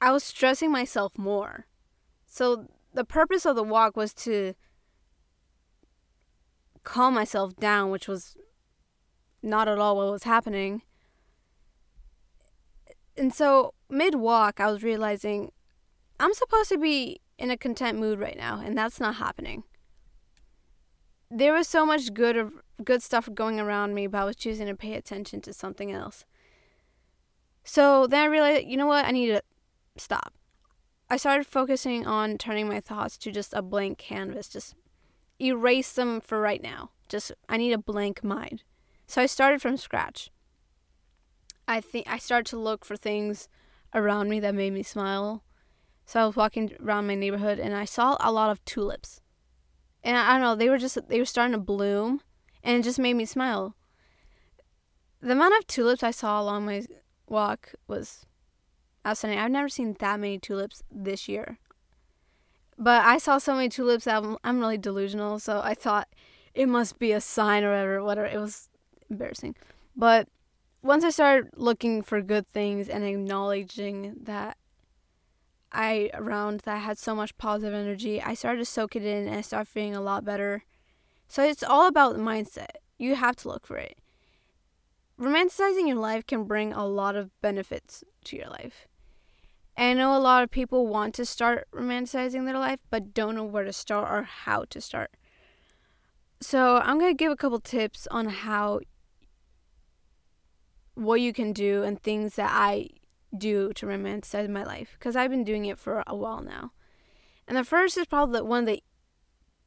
I 0.00 0.12
was 0.12 0.22
stressing 0.22 0.70
myself 0.70 1.16
more. 1.16 1.66
So 2.26 2.66
the 2.96 3.04
purpose 3.04 3.44
of 3.44 3.54
the 3.54 3.62
walk 3.62 3.96
was 3.96 4.12
to 4.14 4.54
calm 6.82 7.14
myself 7.14 7.54
down, 7.56 7.90
which 7.90 8.08
was 8.08 8.36
not 9.42 9.68
at 9.68 9.78
all 9.78 9.96
what 9.96 10.10
was 10.10 10.24
happening. 10.24 10.82
And 13.16 13.32
so, 13.32 13.74
mid 13.90 14.14
walk, 14.14 14.60
I 14.60 14.70
was 14.70 14.82
realizing 14.82 15.52
I'm 16.18 16.32
supposed 16.32 16.70
to 16.70 16.78
be 16.78 17.20
in 17.38 17.50
a 17.50 17.56
content 17.56 17.98
mood 17.98 18.18
right 18.18 18.36
now, 18.36 18.60
and 18.64 18.76
that's 18.76 18.98
not 18.98 19.16
happening. 19.16 19.64
There 21.30 21.52
was 21.52 21.68
so 21.68 21.84
much 21.84 22.14
good 22.14 22.50
good 22.82 23.02
stuff 23.02 23.28
going 23.34 23.60
around 23.60 23.94
me, 23.94 24.06
but 24.06 24.22
I 24.22 24.24
was 24.24 24.36
choosing 24.36 24.66
to 24.68 24.74
pay 24.74 24.94
attention 24.94 25.42
to 25.42 25.52
something 25.52 25.92
else. 25.92 26.24
So 27.62 28.06
then 28.06 28.22
I 28.22 28.26
realized, 28.26 28.66
you 28.66 28.76
know 28.76 28.86
what? 28.86 29.04
I 29.04 29.10
need 29.10 29.28
to 29.28 29.42
stop. 29.96 30.32
I 31.08 31.16
started 31.16 31.46
focusing 31.46 32.06
on 32.06 32.36
turning 32.36 32.68
my 32.68 32.80
thoughts 32.80 33.16
to 33.18 33.30
just 33.30 33.54
a 33.54 33.62
blank 33.62 33.98
canvas, 33.98 34.48
just 34.48 34.74
erase 35.40 35.92
them 35.92 36.20
for 36.20 36.40
right 36.40 36.62
now. 36.62 36.90
Just 37.08 37.32
I 37.48 37.56
need 37.56 37.72
a 37.72 37.78
blank 37.78 38.24
mind. 38.24 38.64
So 39.06 39.22
I 39.22 39.26
started 39.26 39.62
from 39.62 39.76
scratch. 39.76 40.30
I 41.68 41.80
think 41.80 42.08
I 42.08 42.18
started 42.18 42.46
to 42.46 42.58
look 42.58 42.84
for 42.84 42.96
things 42.96 43.48
around 43.94 44.28
me 44.28 44.40
that 44.40 44.54
made 44.54 44.72
me 44.72 44.82
smile. 44.82 45.44
So 46.06 46.20
I 46.20 46.26
was 46.26 46.36
walking 46.36 46.72
around 46.82 47.06
my 47.06 47.14
neighborhood 47.14 47.58
and 47.58 47.74
I 47.74 47.84
saw 47.84 48.16
a 48.20 48.32
lot 48.32 48.50
of 48.50 48.64
tulips. 48.64 49.20
And 50.02 50.16
I, 50.16 50.32
don't 50.32 50.40
know, 50.40 50.54
they 50.54 50.68
were 50.68 50.78
just 50.78 50.98
they 51.08 51.18
were 51.18 51.24
starting 51.24 51.52
to 51.52 51.58
bloom 51.58 52.20
and 52.62 52.78
it 52.78 52.82
just 52.82 52.98
made 52.98 53.14
me 53.14 53.24
smile. 53.24 53.76
The 55.20 55.32
amount 55.32 55.54
of 55.58 55.66
tulips 55.66 56.02
I 56.02 56.10
saw 56.10 56.40
along 56.40 56.66
my 56.66 56.84
walk 57.28 57.74
was 57.88 58.26
outstanding. 59.06 59.38
I've 59.38 59.50
never 59.50 59.68
seen 59.68 59.96
that 59.98 60.20
many 60.20 60.38
tulips 60.38 60.82
this 60.90 61.28
year. 61.28 61.58
But 62.78 63.04
I 63.04 63.18
saw 63.18 63.38
so 63.38 63.54
many 63.54 63.68
tulips 63.68 64.06
I'm, 64.06 64.36
I'm 64.44 64.60
really 64.60 64.78
delusional, 64.78 65.38
so 65.38 65.60
I 65.62 65.74
thought 65.74 66.08
it 66.54 66.68
must 66.68 66.98
be 66.98 67.12
a 67.12 67.20
sign 67.20 67.64
or 67.64 67.70
whatever. 67.70 68.02
Whatever. 68.02 68.26
It 68.26 68.40
was 68.40 68.68
embarrassing. 69.10 69.54
But 69.96 70.28
once 70.82 71.04
I 71.04 71.10
started 71.10 71.50
looking 71.56 72.02
for 72.02 72.20
good 72.20 72.46
things 72.46 72.88
and 72.88 73.04
acknowledging 73.04 74.14
that 74.22 74.56
I 75.72 76.10
around 76.14 76.60
that 76.60 76.78
had 76.78 76.98
so 76.98 77.14
much 77.14 77.36
positive 77.38 77.74
energy, 77.74 78.22
I 78.22 78.34
started 78.34 78.58
to 78.58 78.64
soak 78.64 78.96
it 78.96 79.04
in 79.04 79.26
and 79.26 79.36
I 79.36 79.40
started 79.40 79.68
feeling 79.68 79.96
a 79.96 80.00
lot 80.00 80.24
better. 80.24 80.64
So 81.28 81.42
it's 81.42 81.62
all 81.62 81.86
about 81.86 82.16
mindset. 82.16 82.76
You 82.98 83.14
have 83.16 83.36
to 83.36 83.48
look 83.48 83.66
for 83.66 83.76
it. 83.76 83.98
Romanticizing 85.20 85.88
your 85.88 85.96
life 85.96 86.26
can 86.26 86.44
bring 86.44 86.72
a 86.72 86.86
lot 86.86 87.16
of 87.16 87.30
benefits 87.40 88.04
to 88.24 88.36
your 88.36 88.48
life. 88.48 88.86
And 89.76 89.98
I 89.98 90.02
know 90.02 90.16
a 90.16 90.18
lot 90.18 90.42
of 90.42 90.50
people 90.50 90.86
want 90.86 91.14
to 91.16 91.26
start 91.26 91.68
romanticizing 91.72 92.46
their 92.46 92.58
life 92.58 92.80
but 92.90 93.12
don't 93.12 93.34
know 93.34 93.44
where 93.44 93.64
to 93.64 93.72
start 93.72 94.10
or 94.10 94.22
how 94.22 94.64
to 94.70 94.80
start. 94.80 95.10
So, 96.40 96.78
I'm 96.78 96.98
going 96.98 97.10
to 97.10 97.16
give 97.16 97.32
a 97.32 97.36
couple 97.36 97.60
tips 97.60 98.06
on 98.10 98.28
how 98.28 98.80
what 100.94 101.20
you 101.20 101.32
can 101.32 101.52
do 101.52 101.82
and 101.82 102.00
things 102.00 102.36
that 102.36 102.50
I 102.52 102.88
do 103.36 103.72
to 103.74 103.86
romanticize 103.86 104.48
my 104.48 104.64
life 104.64 104.96
because 104.98 105.14
I've 105.14 105.30
been 105.30 105.44
doing 105.44 105.66
it 105.66 105.78
for 105.78 106.02
a 106.06 106.16
while 106.16 106.42
now. 106.42 106.72
And 107.46 107.56
the 107.56 107.64
first 107.64 107.96
is 107.96 108.06
probably 108.06 108.40
one 108.42 108.60
of 108.60 108.66
the 108.66 108.82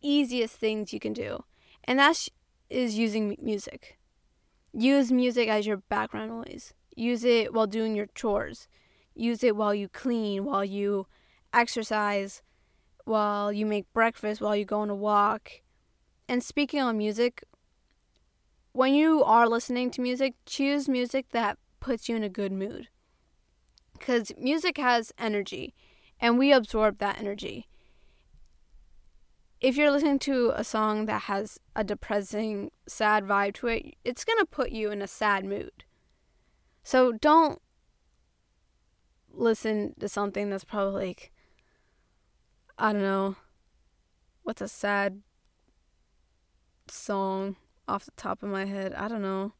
easiest 0.02 0.56
things 0.56 0.92
you 0.92 1.00
can 1.00 1.14
do, 1.14 1.44
and 1.84 2.00
that 2.00 2.28
is 2.70 2.98
using 2.98 3.36
music. 3.42 3.98
Use 4.74 5.12
music 5.12 5.48
as 5.50 5.66
your 5.66 5.78
background 5.78 6.30
noise. 6.30 6.74
Use 6.96 7.24
it 7.24 7.54
while 7.54 7.68
doing 7.68 7.96
your 7.96 8.08
chores. 8.14 8.68
Use 9.20 9.44
it 9.44 9.56
while 9.56 9.74
you 9.74 9.88
clean, 9.90 10.46
while 10.46 10.66
you 10.66 11.08
exercise, 11.54 12.42
while 13.06 13.52
you 13.52 13.66
make 13.66 13.92
breakfast, 13.94 14.42
while 14.42 14.56
you 14.56 14.66
go 14.66 14.80
on 14.80 14.90
a 14.90 14.96
walk. 14.96 15.62
And 16.28 16.44
speaking 16.44 16.82
on 16.82 16.98
music, 16.98 17.44
when 18.72 18.94
you 18.94 19.24
are 19.24 19.48
listening 19.48 19.92
to 19.92 20.02
music, 20.02 20.36
choose 20.46 20.88
music 20.88 21.28
that 21.32 21.58
puts 21.80 22.08
you 22.08 22.16
in 22.16 22.24
a 22.24 22.30
good 22.30 22.52
mood. 22.52 22.90
Because 23.98 24.32
music 24.38 24.78
has 24.78 25.12
energy, 25.18 25.74
and 26.20 26.38
we 26.38 26.54
absorb 26.54 27.00
that 27.00 27.20
energy 27.20 27.68
if 29.62 29.76
you're 29.76 29.92
listening 29.92 30.20
to 30.20 30.54
a 30.56 30.64
song 30.64 31.06
that 31.06 31.24
has 31.24 31.60
a 31.76 31.84
depressing, 31.84 32.72
sad 32.88 33.26
vibe 33.26 33.56
to 33.56 33.68
it, 33.68 33.96
it's 34.06 34.24
going 34.24 34.40
to 34.40 34.46
put 34.46 34.72
you 34.72 34.90
in 34.92 35.02
a 35.02 35.08
sad 35.08 35.44
mood. 35.44 35.84
So 36.84 37.12
don't 37.12 37.62
listen 39.40 39.96
to 40.00 40.10
something 40.10 40.50
that's 40.50 40.64
probably 40.64 41.08
like, 41.08 41.32
I 42.78 42.94
don't 42.94 43.02
know, 43.02 43.36
what's 44.44 44.62
a 44.62 44.68
sad 44.68 45.22
song 46.88 47.56
off 47.88 48.06
the 48.06 48.12
top 48.18 48.44
of 48.44 48.50
my 48.50 48.66
head? 48.66 48.94
I 48.94 49.08
don't 49.08 49.22
know. 49.22 49.54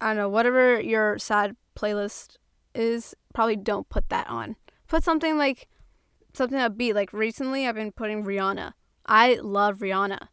I 0.00 0.08
don't 0.08 0.16
know, 0.16 0.28
whatever 0.28 0.80
your 0.80 1.18
sad 1.18 1.56
playlist 1.74 2.36
is, 2.74 3.14
probably 3.34 3.56
don't 3.56 3.88
put 3.88 4.08
that 4.10 4.28
on. 4.28 4.56
Put 4.88 5.02
something 5.02 5.38
like 5.38 5.68
something 6.34 6.58
upbeat. 6.58 6.94
Like 6.94 7.12
recently, 7.12 7.66
I've 7.66 7.74
been 7.74 7.92
putting 7.92 8.24
Rihanna. 8.24 8.72
I 9.06 9.38
love 9.42 9.78
Rihanna. 9.78 10.28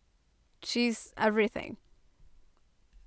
She's 0.63 1.13
everything. 1.18 1.77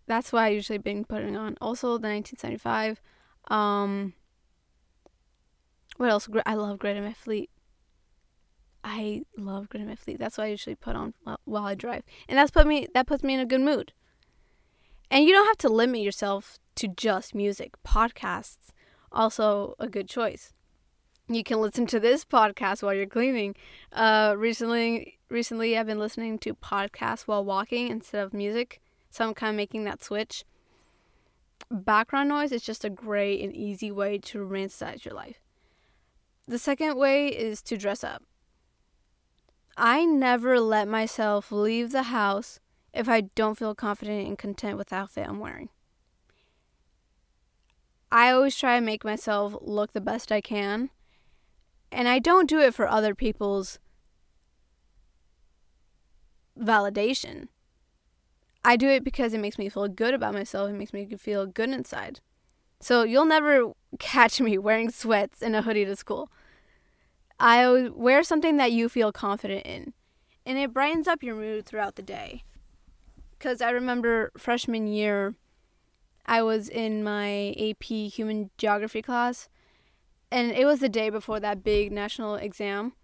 That's 0.06 0.32
why 0.32 0.46
I 0.46 0.48
usually 0.48 0.78
been 0.78 1.04
putting 1.04 1.36
on. 1.36 1.56
Also, 1.60 1.88
the 1.98 2.08
1975. 2.08 3.00
Um, 3.48 4.14
what 5.96 6.10
else? 6.10 6.28
I 6.44 6.54
love 6.54 6.78
Greta 6.78 7.00
Van 7.00 7.14
Fleet. 7.14 7.50
I 8.84 9.22
love 9.36 9.68
Greta 9.68 9.86
Van 9.86 9.96
Fleet. 9.96 10.18
That's 10.18 10.38
what 10.38 10.44
I 10.44 10.48
usually 10.48 10.76
put 10.76 10.96
on 10.96 11.14
while 11.44 11.64
I 11.64 11.74
drive, 11.74 12.02
and 12.28 12.38
that's 12.38 12.50
put 12.50 12.66
me 12.66 12.88
that 12.94 13.06
puts 13.06 13.22
me 13.22 13.34
in 13.34 13.40
a 13.40 13.46
good 13.46 13.60
mood. 13.60 13.92
And 15.10 15.24
you 15.24 15.32
don't 15.32 15.46
have 15.46 15.58
to 15.58 15.68
limit 15.68 16.02
yourself 16.02 16.58
to 16.76 16.88
just 16.88 17.34
music. 17.34 17.74
Podcasts 17.86 18.70
also 19.12 19.74
a 19.78 19.88
good 19.88 20.08
choice 20.08 20.52
you 21.28 21.42
can 21.42 21.60
listen 21.60 21.86
to 21.86 21.98
this 21.98 22.24
podcast 22.24 22.82
while 22.82 22.94
you're 22.94 23.06
cleaning. 23.06 23.54
Uh, 23.92 24.34
recently, 24.36 25.18
recently 25.28 25.76
I've 25.76 25.86
been 25.86 25.98
listening 25.98 26.38
to 26.40 26.54
podcasts 26.54 27.22
while 27.22 27.44
walking 27.44 27.88
instead 27.88 28.22
of 28.22 28.32
music, 28.32 28.80
so 29.10 29.26
I'm 29.26 29.34
kind 29.34 29.50
of 29.50 29.56
making 29.56 29.84
that 29.84 30.02
switch. 30.02 30.44
Background 31.70 32.28
noise 32.28 32.52
is 32.52 32.62
just 32.62 32.84
a 32.84 32.90
great 32.90 33.42
and 33.42 33.54
easy 33.54 33.90
way 33.90 34.18
to 34.18 34.38
romanticize 34.38 35.04
your 35.04 35.14
life. 35.14 35.40
The 36.46 36.58
second 36.58 36.96
way 36.96 37.28
is 37.28 37.60
to 37.62 37.76
dress 37.76 38.04
up. 38.04 38.22
I 39.76 40.04
never 40.04 40.60
let 40.60 40.88
myself 40.88 41.50
leave 41.50 41.90
the 41.90 42.04
house 42.04 42.60
if 42.94 43.08
I 43.08 43.22
don't 43.22 43.58
feel 43.58 43.74
confident 43.74 44.26
and 44.26 44.38
content 44.38 44.78
with 44.78 44.88
the 44.88 44.96
outfit 44.96 45.28
I'm 45.28 45.40
wearing. 45.40 45.68
I 48.10 48.30
always 48.30 48.56
try 48.56 48.78
to 48.78 48.84
make 48.84 49.04
myself 49.04 49.56
look 49.60 49.92
the 49.92 50.00
best 50.00 50.30
I 50.30 50.40
can 50.40 50.90
and 51.90 52.08
I 52.08 52.18
don't 52.18 52.48
do 52.48 52.60
it 52.60 52.74
for 52.74 52.88
other 52.88 53.14
people's 53.14 53.78
validation. 56.58 57.48
I 58.66 58.76
do 58.76 58.88
it 58.88 59.04
because 59.04 59.32
it 59.32 59.38
makes 59.38 59.58
me 59.58 59.68
feel 59.68 59.86
good 59.86 60.12
about 60.12 60.34
myself. 60.34 60.68
It 60.68 60.72
makes 60.72 60.92
me 60.92 61.06
feel 61.16 61.46
good 61.46 61.70
inside. 61.70 62.18
So 62.80 63.04
you'll 63.04 63.24
never 63.24 63.72
catch 64.00 64.40
me 64.40 64.58
wearing 64.58 64.90
sweats 64.90 65.40
and 65.40 65.54
a 65.54 65.62
hoodie 65.62 65.84
to 65.84 65.94
school. 65.94 66.30
I 67.38 67.90
wear 67.94 68.24
something 68.24 68.56
that 68.56 68.72
you 68.72 68.88
feel 68.88 69.12
confident 69.12 69.64
in, 69.64 69.92
and 70.44 70.58
it 70.58 70.72
brightens 70.72 71.06
up 71.06 71.22
your 71.22 71.36
mood 71.36 71.64
throughout 71.64 71.94
the 71.94 72.02
day. 72.02 72.42
Because 73.38 73.60
I 73.60 73.70
remember 73.70 74.32
freshman 74.36 74.88
year, 74.88 75.36
I 76.24 76.42
was 76.42 76.68
in 76.68 77.04
my 77.04 77.54
AP 77.56 77.84
Human 77.84 78.50
Geography 78.58 79.00
class, 79.00 79.48
and 80.32 80.50
it 80.50 80.64
was 80.64 80.80
the 80.80 80.88
day 80.88 81.08
before 81.08 81.38
that 81.38 81.62
big 81.62 81.92
national 81.92 82.34
exam 82.34 82.94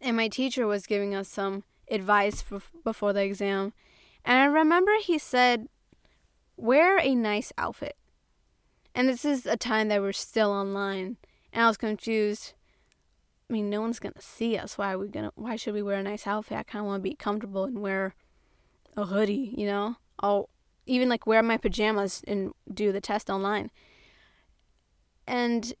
and 0.00 0.16
my 0.16 0.28
teacher 0.28 0.66
was 0.66 0.86
giving 0.86 1.14
us 1.14 1.28
some 1.28 1.64
advice 1.90 2.44
before 2.84 3.12
the 3.12 3.22
exam 3.22 3.72
and 4.24 4.38
i 4.38 4.44
remember 4.44 4.92
he 5.02 5.18
said 5.18 5.68
wear 6.60 6.98
a 6.98 7.14
nice 7.14 7.52
outfit. 7.58 7.96
And 8.94 9.08
this 9.08 9.24
is 9.24 9.46
a 9.46 9.56
time 9.56 9.88
that 9.88 10.00
we're 10.02 10.12
still 10.12 10.50
online. 10.50 11.16
And 11.52 11.64
i 11.64 11.66
was 11.66 11.76
confused. 11.76 12.54
I 13.48 13.52
mean 13.52 13.70
no 13.70 13.80
one's 13.80 13.98
gonna 13.98 14.20
see 14.20 14.56
us. 14.56 14.78
Why 14.78 14.92
are 14.92 14.98
we 14.98 15.08
gonna 15.08 15.32
why 15.34 15.56
should 15.56 15.74
we 15.74 15.82
wear 15.82 15.98
a 15.98 16.02
nice 16.02 16.26
outfit? 16.26 16.58
I 16.58 16.62
kind 16.62 16.84
of 16.84 16.86
want 16.86 17.02
to 17.02 17.08
be 17.08 17.16
comfortable 17.16 17.64
and 17.64 17.80
wear 17.80 18.14
a 18.96 19.06
hoodie 19.06 19.54
you 19.56 19.66
know? 19.66 19.96
I'll 20.20 20.48
even 20.86 21.08
like 21.08 21.26
wear 21.26 21.42
my 21.42 21.56
pajamas 21.56 22.22
and 22.26 22.52
do 22.72 22.92
the 22.92 23.00
test 23.00 23.30
online. 23.30 23.70
And 25.26 25.72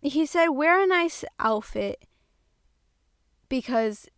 he 0.00 0.26
said 0.26 0.48
wear 0.48 0.82
a 0.82 0.86
nice 0.86 1.24
outfit 1.38 2.04
because 3.48 4.08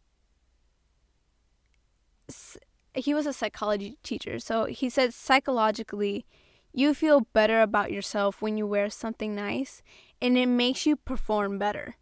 he 2.94 3.14
was 3.14 3.26
a 3.26 3.32
psychology 3.32 3.98
teacher. 4.02 4.38
So 4.38 4.66
he 4.66 4.88
said 4.88 5.14
psychologically, 5.14 6.26
you 6.72 6.94
feel 6.94 7.22
better 7.32 7.60
about 7.60 7.92
yourself 7.92 8.42
when 8.42 8.56
you 8.56 8.66
wear 8.66 8.90
something 8.90 9.34
nice 9.34 9.82
and 10.20 10.36
it 10.36 10.46
makes 10.46 10.86
you 10.86 10.96
perform 10.96 11.58
better. 11.58 11.96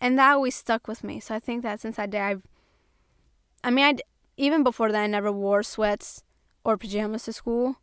And 0.00 0.18
that 0.18 0.32
always 0.32 0.54
stuck 0.54 0.86
with 0.86 1.02
me. 1.02 1.18
So 1.20 1.34
I 1.34 1.40
think 1.40 1.62
that 1.62 1.80
since 1.80 1.96
that 1.96 2.10
day, 2.10 2.20
I've, 2.20 2.46
I 3.64 3.70
mean, 3.70 3.84
I 3.84 3.96
even 4.36 4.62
before 4.62 4.92
that, 4.92 5.02
I 5.02 5.06
never 5.08 5.32
wore 5.32 5.64
sweats 5.64 6.22
or 6.64 6.76
pajamas 6.76 7.24
to 7.24 7.32
school. 7.32 7.76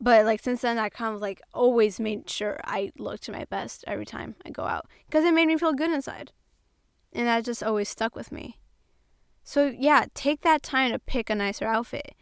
But 0.00 0.24
like 0.24 0.40
since 0.40 0.62
then, 0.62 0.78
I 0.78 0.88
kind 0.88 1.14
of 1.14 1.20
like 1.20 1.42
always 1.52 1.98
made 2.00 2.30
sure 2.30 2.60
I 2.64 2.92
looked 2.96 3.28
my 3.28 3.44
best 3.44 3.84
every 3.86 4.06
time 4.06 4.36
I 4.46 4.50
go 4.50 4.62
out 4.62 4.86
because 5.06 5.24
it 5.24 5.34
made 5.34 5.46
me 5.46 5.58
feel 5.58 5.72
good 5.72 5.90
inside. 5.90 6.32
And 7.12 7.26
that 7.26 7.44
just 7.44 7.62
always 7.62 7.88
stuck 7.88 8.14
with 8.14 8.30
me. 8.30 8.56
So 9.42 9.72
yeah, 9.76 10.06
take 10.14 10.42
that 10.42 10.62
time 10.62 10.92
to 10.92 10.98
pick 10.98 11.30
a 11.30 11.34
nicer 11.34 11.66
outfit. 11.66 12.14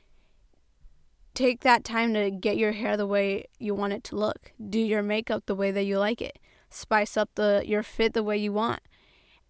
Take 1.34 1.60
that 1.60 1.84
time 1.84 2.14
to 2.14 2.30
get 2.30 2.56
your 2.56 2.72
hair 2.72 2.96
the 2.96 3.06
way 3.06 3.44
you 3.58 3.74
want 3.74 3.92
it 3.92 4.02
to 4.04 4.16
look. 4.16 4.52
Do 4.68 4.80
your 4.80 5.02
makeup 5.02 5.44
the 5.46 5.54
way 5.54 5.70
that 5.70 5.84
you 5.84 5.98
like 5.98 6.20
it. 6.20 6.38
Spice 6.70 7.16
up 7.16 7.30
the 7.34 7.62
your 7.64 7.82
fit 7.82 8.12
the 8.14 8.22
way 8.22 8.36
you 8.36 8.52
want. 8.52 8.80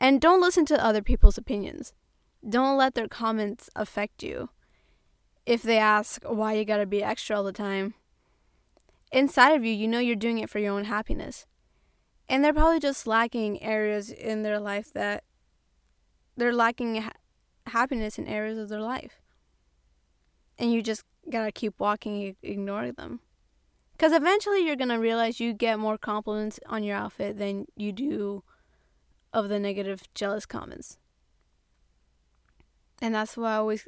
And 0.00 0.20
don't 0.20 0.40
listen 0.40 0.64
to 0.66 0.84
other 0.84 1.02
people's 1.02 1.38
opinions. 1.38 1.92
Don't 2.46 2.76
let 2.76 2.94
their 2.94 3.08
comments 3.08 3.68
affect 3.74 4.22
you. 4.22 4.50
If 5.46 5.62
they 5.62 5.78
ask 5.78 6.22
why 6.24 6.52
you 6.52 6.64
gotta 6.64 6.86
be 6.86 7.02
extra 7.02 7.36
all 7.36 7.44
the 7.44 7.52
time, 7.52 7.94
inside 9.10 9.52
of 9.52 9.64
you, 9.64 9.72
you 9.72 9.88
know 9.88 9.98
you're 9.98 10.14
doing 10.14 10.38
it 10.38 10.50
for 10.50 10.58
your 10.58 10.74
own 10.74 10.84
happiness. 10.84 11.46
And 12.28 12.44
they're 12.44 12.52
probably 12.52 12.80
just 12.80 13.06
lacking 13.06 13.62
areas 13.62 14.10
in 14.10 14.42
their 14.42 14.60
life 14.60 14.92
that 14.92 15.24
they're 16.36 16.52
lacking 16.52 17.02
happiness 17.68 18.18
in 18.18 18.26
areas 18.26 18.58
of 18.58 18.68
their 18.68 18.80
life. 18.80 19.20
And 20.58 20.72
you 20.72 20.82
just 20.82 21.04
gotta 21.30 21.52
keep 21.52 21.74
walking, 21.78 22.36
ignore 22.42 22.92
them. 22.92 23.20
Because 23.92 24.12
eventually 24.12 24.64
you're 24.64 24.76
gonna 24.76 24.98
realize 24.98 25.40
you 25.40 25.52
get 25.52 25.78
more 25.78 25.98
compliments 25.98 26.60
on 26.66 26.84
your 26.84 26.96
outfit 26.96 27.38
than 27.38 27.66
you 27.76 27.92
do 27.92 28.42
of 29.32 29.48
the 29.48 29.58
negative, 29.58 30.02
jealous 30.14 30.46
comments. 30.46 30.98
And 33.00 33.14
that's 33.14 33.36
why 33.36 33.52
I 33.52 33.56
always 33.56 33.86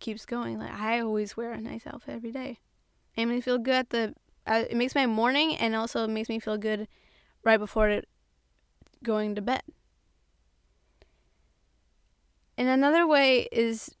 keeps 0.00 0.26
going. 0.26 0.58
Like 0.58 0.72
I 0.72 1.00
always 1.00 1.36
wear 1.36 1.52
a 1.52 1.60
nice 1.60 1.86
outfit 1.86 2.14
every 2.14 2.32
day. 2.32 2.58
It 3.16 3.26
makes 3.26 3.34
me 3.34 3.40
feel 3.40 3.58
good 3.58 3.74
at 3.74 3.90
the. 3.90 4.14
Uh, 4.46 4.64
it 4.68 4.76
makes 4.76 4.94
my 4.94 5.06
morning, 5.06 5.54
and 5.56 5.76
also 5.76 6.06
makes 6.08 6.28
me 6.28 6.40
feel 6.40 6.58
good 6.58 6.88
right 7.44 7.58
before 7.58 7.88
it 7.88 8.08
going 9.02 9.34
to 9.36 9.42
bed. 9.42 9.62
And 12.56 12.68
another 12.68 13.06
way 13.06 13.48
is 13.50 13.94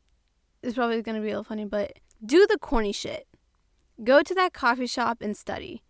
is 0.62 0.74
probably 0.74 1.02
going 1.02 1.16
to 1.16 1.20
be 1.20 1.28
a 1.28 1.32
little 1.32 1.44
funny, 1.44 1.64
but 1.64 1.98
do 2.24 2.46
the 2.46 2.58
corny 2.58 2.92
shit. 2.92 3.26
Go 4.04 4.22
to 4.22 4.34
that 4.34 4.52
coffee 4.52 4.86
shop 4.86 5.18
and 5.20 5.36
study. 5.36 5.82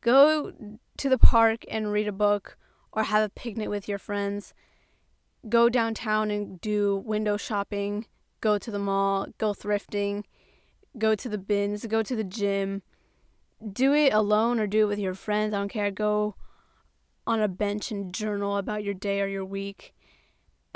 Go 0.00 0.52
to 0.96 1.08
the 1.08 1.18
park 1.18 1.64
and 1.68 1.92
read 1.92 2.08
a 2.08 2.12
book 2.12 2.56
or 2.92 3.04
have 3.04 3.22
a 3.22 3.28
picnic 3.28 3.68
with 3.68 3.88
your 3.88 3.98
friends. 3.98 4.54
Go 5.48 5.68
downtown 5.68 6.30
and 6.30 6.60
do 6.60 6.96
window 6.96 7.36
shopping. 7.36 8.06
Go 8.40 8.58
to 8.58 8.70
the 8.70 8.78
mall. 8.78 9.26
Go 9.38 9.52
thrifting. 9.52 10.24
Go 10.98 11.14
to 11.14 11.28
the 11.28 11.38
bins. 11.38 11.86
Go 11.86 12.02
to 12.02 12.16
the 12.16 12.24
gym. 12.24 12.82
Do 13.72 13.92
it 13.94 14.12
alone 14.12 14.58
or 14.58 14.66
do 14.66 14.82
it 14.82 14.88
with 14.88 14.98
your 14.98 15.14
friends. 15.14 15.54
I 15.54 15.58
don't 15.58 15.68
care. 15.68 15.90
Go 15.90 16.34
on 17.26 17.40
a 17.40 17.48
bench 17.48 17.90
and 17.90 18.12
journal 18.12 18.56
about 18.56 18.84
your 18.84 18.94
day 18.94 19.20
or 19.20 19.26
your 19.26 19.44
week. 19.44 19.94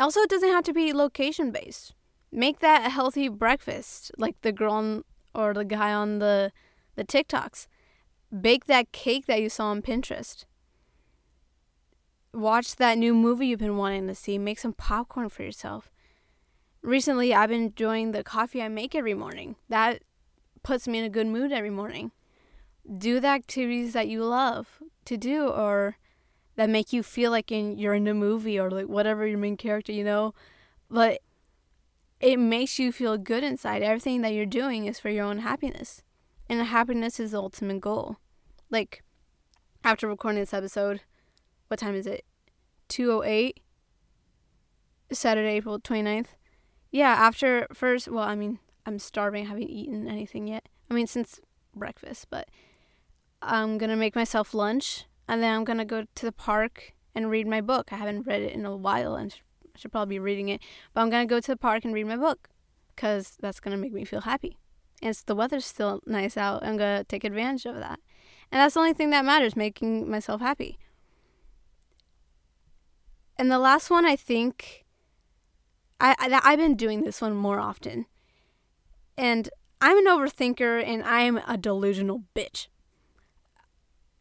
Also, 0.00 0.21
it 0.21 0.30
doesn't 0.30 0.49
have 0.49 0.64
to 0.64 0.73
be 0.73 0.92
location 0.92 1.50
based. 1.50 1.95
Make 2.33 2.61
that 2.61 2.87
a 2.87 2.90
healthy 2.90 3.28
breakfast, 3.28 4.12
like 4.16 4.40
the 4.40 4.52
girl 4.52 4.73
on, 4.73 5.04
or 5.35 5.52
the 5.52 5.64
guy 5.64 5.92
on 5.92 6.19
the 6.19 6.52
the 6.97 7.04
TikToks. 7.04 7.66
Bake 8.40 8.66
that 8.66 8.92
cake 8.92 9.26
that 9.26 9.42
you 9.42 9.49
saw 9.49 9.66
on 9.66 9.83
Pinterest 9.83 10.45
watch 12.33 12.76
that 12.76 12.99
new 12.99 13.14
movie 13.14 13.49
you've 13.49 13.61
been 13.61 13.76
wanting 13.76 14.07
to 14.07 14.14
see. 14.14 14.38
Make 14.38 14.59
some 14.59 14.73
popcorn 14.73 15.28
for 15.28 15.42
yourself. 15.42 15.90
Recently, 16.83 17.35
I've 17.35 17.50
been 17.50 17.64
enjoying 17.64 18.12
the 18.12 18.25
coffee 18.25 18.62
I 18.62 18.69
make 18.69 18.95
every 18.95 19.14
morning. 19.14 19.57
That 19.69 20.02
puts 20.62 20.88
me 20.88 20.99
in 20.99 21.04
a 21.04 21.11
good 21.11 21.26
mood 21.26 21.52
every 21.52 21.71
morning. 21.71 22.12
Do 22.90 23.21
the 23.21 23.28
activities 23.28 23.92
that 23.92 24.09
you 24.09 24.25
love 24.25 24.80
to 25.04 25.16
do 25.16 25.49
or 25.49 25.97
that 26.61 26.69
make 26.69 26.93
you 26.93 27.02
feel 27.02 27.31
like 27.31 27.50
in, 27.50 27.79
you're 27.79 27.95
in 27.95 28.07
a 28.07 28.12
movie 28.12 28.61
or 28.61 28.71
like 28.71 28.85
whatever 28.85 29.26
your 29.26 29.38
main 29.38 29.57
character, 29.57 29.92
you 29.92 30.05
know. 30.05 30.35
But 30.90 31.23
it 32.20 32.38
makes 32.38 32.79
you 32.79 32.92
feel 32.92 33.16
good 33.16 33.42
inside. 33.42 33.83
Everything 33.83 34.20
that 34.20 34.35
you're 34.35 34.44
doing 34.44 34.85
is 34.85 35.01
for 35.01 35.09
your 35.09 35.25
own 35.25 35.38
happiness. 35.38 36.03
And 36.51 36.61
happiness 36.61 37.18
is 37.18 37.31
the 37.31 37.40
ultimate 37.40 37.81
goal. 37.81 38.18
Like, 38.68 39.03
after 39.83 40.07
recording 40.07 40.38
this 40.38 40.53
episode, 40.53 41.01
what 41.68 41.81
time 41.81 41.94
is 41.94 42.07
it? 42.07 42.27
208 42.88 43.61
Saturday, 45.11 45.57
April 45.57 45.81
29th. 45.81 46.27
Yeah, 46.92 47.09
after 47.09 47.68
first, 47.73 48.07
well, 48.07 48.25
I 48.25 48.35
mean, 48.35 48.59
I'm 48.85 48.99
starving, 48.99 49.46
I 49.46 49.49
haven't 49.49 49.70
eaten 49.70 50.07
anything 50.07 50.46
yet. 50.46 50.68
I 50.90 50.94
mean, 50.94 51.07
since 51.07 51.40
breakfast, 51.75 52.27
but 52.29 52.51
I'm 53.40 53.79
going 53.79 53.88
to 53.88 53.96
make 53.96 54.14
myself 54.14 54.53
lunch 54.53 55.07
and 55.31 55.45
then 55.45 55.55
I'm 55.55 55.64
to 55.79 55.85
go 55.85 56.07
to 56.12 56.27
the 56.27 56.33
park 56.33 56.93
and 57.14 57.31
read 57.31 57.47
my 57.47 57.61
book. 57.61 57.93
I 57.93 57.97
haven't 57.97 58.27
read 58.27 58.43
it 58.43 58.53
in 58.53 58.66
a 58.66 58.77
while 58.77 59.14
and 59.14 59.33
I 59.64 59.79
should 59.79 59.93
probably 59.93 60.16
be 60.16 60.19
reading 60.19 60.49
it, 60.49 60.61
but 60.93 61.03
I'm 61.03 61.09
to 61.27 61.33
go 61.33 61.38
to 61.38 61.53
the 61.53 61.57
park 61.57 61.85
and 61.85 61.95
read 61.95 62.09
my 62.09 62.16
book 62.16 62.49
cuz 62.97 63.37
that's 63.40 63.61
to 63.77 63.81
make 63.81 63.93
me 63.93 64.05
feel 64.05 64.23
happy. 64.23 64.59
And 65.01 65.14
the 65.27 65.37
weather's 65.37 65.64
still 65.64 66.03
nice 66.05 66.37
out. 66.37 66.64
I'm 66.64 66.77
to 66.99 67.05
take 67.05 67.23
advantage 67.23 67.64
of 67.64 67.77
that. 67.77 68.01
And 68.51 68.61
that's 68.61 68.75
the 68.75 68.81
only 68.81 68.93
thing 68.93 69.11
that 69.11 69.25
matters, 69.25 69.55
making 69.55 70.11
myself 70.11 70.40
happy. 70.40 70.81
And 73.38 73.53
the 73.53 73.61
last 73.61 73.88
one, 73.88 74.05
I 74.05 74.16
think, 74.16 74.85
I, 76.01 76.16
I 76.19 76.40
I've 76.43 76.59
been 76.59 76.75
doing 76.75 77.03
this 77.03 77.23
one 77.23 77.35
more 77.35 77.61
often, 77.61 78.07
and 79.16 79.49
I'm 79.81 79.97
an 79.97 80.07
overthinker 80.07 80.85
and 80.85 81.03
I'm 81.05 81.38
a 81.47 81.57
delusional 81.57 82.25
bitch. 82.35 82.66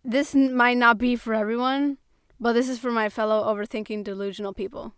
This 0.04 0.34
might 0.34 0.78
not 0.78 0.98
be 0.98 1.16
for 1.16 1.34
everyone, 1.34 1.98
but 2.40 2.54
this 2.54 2.70
is 2.70 2.80
for 2.80 2.92
my 2.92 3.10
fellow 3.10 3.44
overthinking 3.54 4.04
delusional 4.04 4.54
people. 4.54 4.94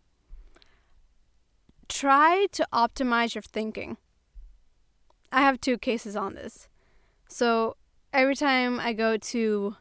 Try 1.89 2.47
to 2.51 2.67
optimize 2.71 3.35
your 3.35 3.41
thinking. 3.41 3.97
I 5.31 5.41
have 5.41 5.59
two 5.59 5.77
cases 5.77 6.15
on 6.15 6.35
this. 6.35 6.67
So 7.27 7.77
every 8.13 8.35
time 8.35 8.79
I 8.79 8.93
go 8.93 9.17
to 9.17 9.75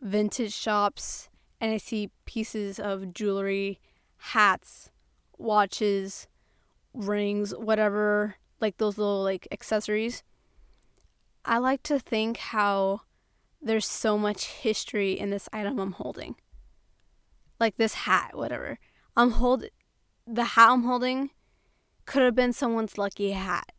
vintage 0.00 0.54
shops 0.54 1.28
and 1.60 1.72
I 1.72 1.76
see 1.76 2.10
pieces 2.24 2.78
of 2.78 3.12
jewelry, 3.12 3.80
hats, 4.18 4.90
watches, 5.36 6.28
rings, 6.94 7.54
whatever, 7.54 8.36
like 8.60 8.78
those 8.78 8.98
little 8.98 9.22
like 9.22 9.46
accessories. 9.50 10.22
I 11.44 11.58
like 11.58 11.82
to 11.84 11.98
think 11.98 12.36
how 12.38 13.02
there's 13.60 13.86
so 13.86 14.16
much 14.16 14.46
history 14.46 15.12
in 15.12 15.30
this 15.30 15.48
item 15.52 15.78
I'm 15.78 15.92
holding. 15.92 16.36
Like 17.58 17.76
this 17.76 17.94
hat, 17.94 18.30
whatever. 18.34 18.78
I'm 19.16 19.32
hold 19.32 19.64
the 20.26 20.44
hat 20.44 20.70
I'm 20.70 20.84
holding 20.84 21.30
could 22.06 22.22
have 22.22 22.34
been 22.34 22.52
someone's 22.52 22.98
lucky 22.98 23.32
hat. 23.32 23.72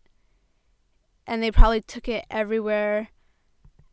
And 1.26 1.42
they 1.42 1.52
probably 1.52 1.82
took 1.82 2.08
it 2.08 2.26
everywhere 2.30 3.10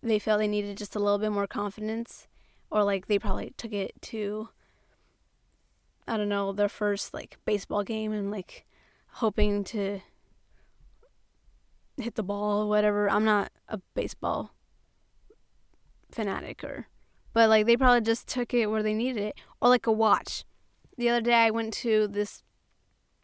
they 0.03 0.19
felt 0.19 0.39
they 0.39 0.49
needed 0.49 0.77
just 0.77 0.95
a 0.95 0.99
little 0.99 1.19
bit 1.19 1.33
more 1.33 1.47
confidence 1.47 2.29
or 2.71 2.85
like 2.85 3.07
they 3.07 3.19
probably 3.19 3.53
took 3.57 3.73
it 3.73 3.93
to 4.03 4.49
I 6.09 6.17
don't 6.17 6.29
know, 6.29 6.53
their 6.53 6.69
first 6.69 7.13
like 7.13 7.39
baseball 7.45 7.83
game 7.83 8.13
and 8.13 8.31
like 8.31 8.65
hoping 9.15 9.65
to 9.65 10.01
hit 11.97 12.15
the 12.15 12.23
ball 12.23 12.63
or 12.63 12.69
whatever. 12.69 13.11
I'm 13.11 13.25
not 13.25 13.51
a 13.69 13.81
baseball 13.95 14.55
fanatic 16.17 16.65
or 16.65 16.89
but 17.37 17.51
like 17.51 17.67
they 17.67 17.77
probably 17.77 18.01
just 18.01 18.27
took 18.27 18.55
it 18.55 18.71
where 18.71 18.83
they 18.83 18.95
needed 18.95 19.23
it. 19.23 19.39
Or 19.61 19.69
like 19.69 19.87
a 19.87 19.93
watch. 19.93 20.45
The 20.97 21.11
other 21.11 21.21
day 21.21 21.35
I 21.35 21.51
went 21.51 21.75
to 21.75 22.09
this 22.09 22.43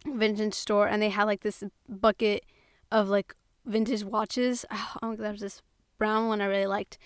vintage 0.05 0.53
store 0.53 0.87
and 0.87 1.01
they 1.01 1.09
had 1.09 1.25
like 1.25 1.41
this 1.41 1.65
bucket 1.89 2.45
of 2.91 3.09
like 3.09 3.35
vintage 3.65 4.05
watches. 4.05 4.67
Oh, 5.03 5.17
there 5.17 5.33
was 5.33 5.41
this 5.41 5.63
brown 5.97 6.29
one 6.29 6.43
I 6.43 6.45
really 6.45 6.67
liked. 6.67 6.99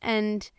And 0.00 0.50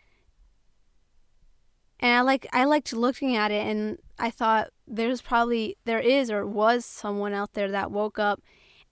and 1.98 2.14
I 2.14 2.20
like 2.20 2.46
I 2.52 2.62
liked 2.62 2.92
looking 2.92 3.34
at 3.34 3.50
it 3.50 3.66
and 3.66 3.98
I 4.20 4.30
thought 4.30 4.68
there's 4.86 5.20
probably 5.20 5.78
there 5.84 5.98
is 5.98 6.30
or 6.30 6.46
was 6.46 6.84
someone 6.84 7.34
out 7.34 7.54
there 7.54 7.72
that 7.72 7.90
woke 7.90 8.20
up 8.20 8.40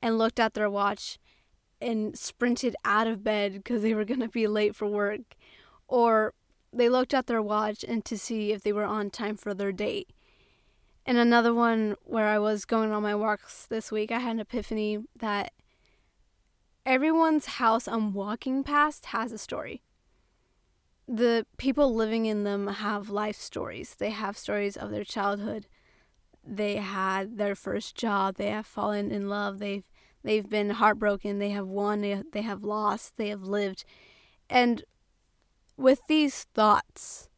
and 0.03 0.19
looked 0.19 0.41
at 0.41 0.55
their 0.55 0.69
watch 0.69 1.21
and 1.81 2.19
sprinted 2.19 2.75
out 2.85 3.07
of 3.07 3.23
bed 3.23 3.53
because 3.53 3.83
they 3.83 3.95
were 3.95 4.05
going 4.05 4.19
to 4.19 4.29
be 4.29 4.49
late 4.49 4.75
for 4.75 4.89
work 4.89 5.37
or 5.89 6.35
they 6.73 6.89
looked 6.89 7.15
at 7.15 7.27
their 7.27 7.43
watch 7.43 7.85
and 7.85 8.05
to 8.05 8.19
see 8.19 8.53
if 8.53 8.63
they 8.63 8.73
were 8.73 8.85
on 8.85 9.11
time 9.11 9.37
for 9.37 9.55
their 9.55 9.73
date. 9.73 10.11
And 11.05 11.19
another 11.19 11.55
one 11.55 11.97
where 12.03 12.27
I 12.27 12.39
was 12.39 12.65
going 12.65 12.93
on 12.93 13.03
my 13.03 13.15
walks 13.15 13.67
this 13.67 13.93
week, 13.93 14.11
I 14.11 14.19
had 14.19 14.33
an 14.33 14.41
epiphany 14.41 14.99
that 15.17 15.53
everyone's 16.85 17.47
house 17.47 17.87
I'm 17.87 18.13
walking 18.13 18.65
past 18.65 19.07
has 19.07 19.33
a 19.33 19.39
story 19.39 19.83
the 21.09 21.47
people 21.57 21.95
living 21.95 22.27
in 22.27 22.45
them 22.45 22.67
have 22.67 23.11
life 23.11 23.37
stories. 23.37 23.95
They 23.99 24.11
have 24.11 24.37
stories 24.37 24.77
of 24.77 24.91
their 24.91 25.05
childhood. 25.05 25.67
They 26.45 26.77
had 26.77 27.39
their 27.39 27.55
first 27.55 27.97
job. 27.97 28.37
They 28.37 28.51
have 28.51 28.67
fallen 28.67 29.11
in 29.11 29.29
love. 29.29 29.59
They've 29.59 29.85
they've 30.25 30.49
been 30.49 30.71
heartbroken. 30.71 31.39
They 31.39 31.51
have 31.51 31.69
won. 31.69 32.01
They, 32.01 32.23
they 32.33 32.43
have 32.43 32.65
lost. 32.65 33.17
They 33.17 33.29
have 33.29 33.43
lived. 33.43 33.85
And 34.51 34.85
with 35.77 36.01
these 36.09 36.45
thoughts, 36.55 37.29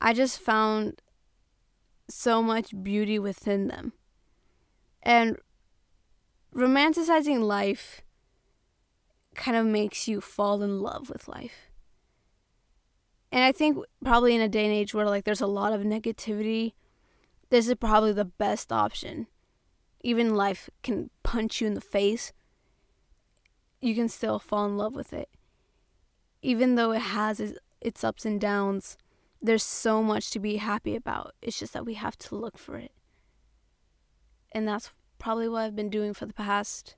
I 0.00 0.12
just 0.12 0.38
found 0.38 1.02
so 2.08 2.42
much 2.42 2.72
beauty 2.82 3.18
within 3.18 3.68
them. 3.68 3.92
And 5.02 5.38
romanticizing 6.54 7.40
life 7.40 8.02
kind 9.34 9.56
of 9.56 9.66
makes 9.66 10.08
you 10.08 10.20
fall 10.20 10.62
in 10.62 10.80
love 10.80 11.10
with 11.10 11.28
life. 11.28 11.70
And 13.32 13.42
I 13.42 13.52
think 13.52 13.78
probably 14.04 14.34
in 14.34 14.40
a 14.40 14.48
day 14.48 14.64
and 14.64 14.72
age 14.72 14.94
where 14.94 15.06
like 15.06 15.24
there's 15.24 15.40
a 15.40 15.46
lot 15.46 15.72
of 15.72 15.80
negativity, 15.80 16.72
this 17.50 17.68
is 17.68 17.74
probably 17.74 18.12
the 18.12 18.24
best 18.24 18.70
option. 18.70 19.26
Even 20.02 20.34
life 20.34 20.70
can 20.82 21.10
punch 21.22 21.60
you 21.60 21.66
in 21.66 21.74
the 21.74 21.80
face, 21.80 22.32
you 23.80 23.94
can 23.94 24.08
still 24.08 24.38
fall 24.38 24.66
in 24.66 24.76
love 24.76 24.94
with 24.94 25.12
it. 25.12 25.28
Even 26.42 26.74
though 26.74 26.92
it 26.92 27.00
has 27.00 27.40
its 27.84 28.02
ups 28.02 28.24
and 28.24 28.40
downs, 28.40 28.96
there's 29.40 29.62
so 29.62 30.02
much 30.02 30.30
to 30.30 30.40
be 30.40 30.56
happy 30.56 30.96
about. 30.96 31.34
It's 31.42 31.58
just 31.58 31.74
that 31.74 31.84
we 31.84 31.94
have 31.94 32.16
to 32.18 32.34
look 32.34 32.56
for 32.56 32.76
it. 32.76 32.92
And 34.52 34.66
that's 34.66 34.90
probably 35.18 35.48
what 35.48 35.62
I've 35.62 35.76
been 35.76 35.90
doing 35.90 36.14
for 36.14 36.26
the 36.26 36.32
past 36.32 36.96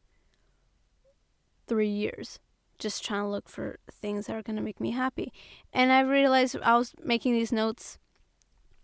three 1.67 1.89
years. 1.89 2.39
Just 2.79 3.05
trying 3.05 3.23
to 3.23 3.29
look 3.29 3.49
for 3.49 3.79
things 3.91 4.27
that 4.27 4.37
are 4.37 4.43
going 4.43 4.57
to 4.57 4.63
make 4.63 4.81
me 4.81 4.93
happy. 4.93 5.33
And 5.73 5.91
I 5.91 6.01
realized 6.01 6.57
I 6.63 6.77
was 6.77 6.95
making 7.03 7.33
these 7.33 7.51
notes. 7.51 7.99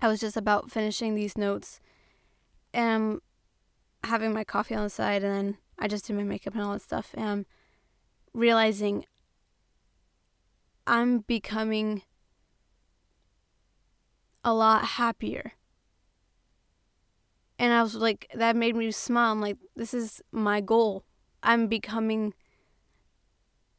I 0.01 0.09
was 0.09 0.19
just 0.21 0.37
about 0.37 0.71
finishing 0.71 1.15
these 1.15 1.39
notes. 1.39 1.81
And 2.75 2.91
I'm 2.91 3.23
having 4.11 4.33
my 4.33 4.45
coffee 4.45 4.75
on 4.75 4.83
the 4.83 4.91
side. 4.91 5.23
And 5.23 5.33
then 5.33 5.59
I 5.79 5.87
just 5.87 6.07
did 6.07 6.17
my 6.17 6.25
makeup 6.25 6.55
and 6.55 6.63
all 6.63 6.73
that 6.73 6.83
stuff. 6.83 7.11
And 7.15 7.25
I'm 7.29 7.47
realizing 8.35 9.05
I'm 10.93 11.21
becoming 11.21 12.03
a 14.45 14.53
lot 14.53 14.85
happier. 14.85 15.53
And 17.59 17.73
I 17.73 17.83
was 17.83 17.95
like, 17.95 18.31
that 18.35 18.57
made 18.57 18.77
me 18.77 18.91
smile. 18.91 19.33
I'm 19.33 19.41
like, 19.41 19.57
this 19.75 19.95
is 19.95 20.21
my 20.33 20.61
goal. 20.61 21.07
I'm 21.43 21.67
becoming, 21.67 22.35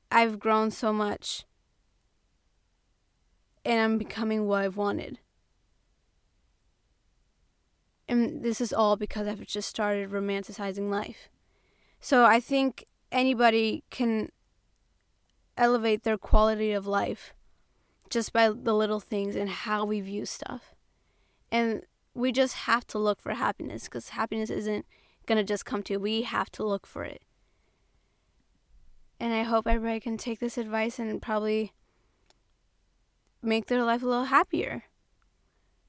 I've 0.10 0.40
grown 0.40 0.72
so 0.72 0.92
much. 0.92 1.46
And 3.64 3.80
I'm 3.80 4.00
becoming 4.00 4.48
what 4.48 4.64
I've 4.64 4.78
wanted. 4.78 5.20
And 8.10 8.42
this 8.44 8.60
is 8.60 8.74
all 8.74 8.96
because 8.96 9.28
I've 9.28 9.46
just 9.46 9.70
started 9.70 10.10
romanticizing 10.10 10.90
life. 10.90 11.30
So 12.00 12.26
I 12.26 12.40
think 12.40 12.86
anybody 13.12 13.84
can 13.92 14.32
elevate 15.58 16.04
their 16.04 16.18
quality 16.18 16.72
of 16.72 16.88
life 16.88 17.34
just 18.10 18.34
by 18.34 18.50
the 18.50 18.74
little 18.74 19.00
things 19.00 19.36
and 19.36 19.50
how 19.50 19.86
we 19.86 20.02
view 20.02 20.26
stuff. 20.26 20.76
And 21.52 21.84
we 22.14 22.32
just 22.32 22.56
have 22.56 22.86
to 22.88 23.00
look 23.00 23.20
for 23.20 23.34
happiness 23.34 23.86
because 23.86 24.10
happiness 24.10 24.50
isn't 24.50 24.86
going 25.26 25.38
to 25.38 25.44
just 25.44 25.66
come 25.66 25.84
to 25.84 25.94
you. 25.94 26.00
We 26.00 26.24
have 26.24 26.52
to 26.52 26.64
look 26.64 26.86
for 26.86 27.04
it. 27.04 27.24
And 29.20 29.34
I 29.34 29.44
hope 29.44 29.68
everybody 29.68 30.00
can 30.00 30.18
take 30.18 30.40
this 30.40 30.58
advice 30.58 31.00
and 31.00 31.22
probably 31.22 31.74
make 33.42 33.68
their 33.68 33.84
life 33.84 34.04
a 34.04 34.08
little 34.08 34.26
happier. 34.26 34.84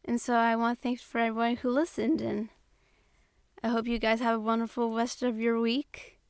And 0.05 0.20
so 0.20 0.35
I 0.35 0.57
want 0.57 0.79
to 0.79 0.83
thank 0.83 1.00
for 1.00 1.18
everyone 1.18 1.57
who 1.57 1.70
listened 1.70 2.20
and 2.20 2.48
I 3.62 3.68
hope 3.68 3.87
you 3.87 3.98
guys 3.98 4.20
have 4.20 4.37
a 4.37 4.40
wonderful 4.40 4.94
rest 4.94 5.22
of 5.22 5.38
your 5.38 5.59
week. 5.59 6.20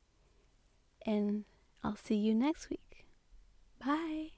And 1.04 1.44
I'll 1.82 1.96
see 1.96 2.14
you 2.14 2.32
next 2.32 2.70
week. 2.70 2.83
Bye. 3.84 4.30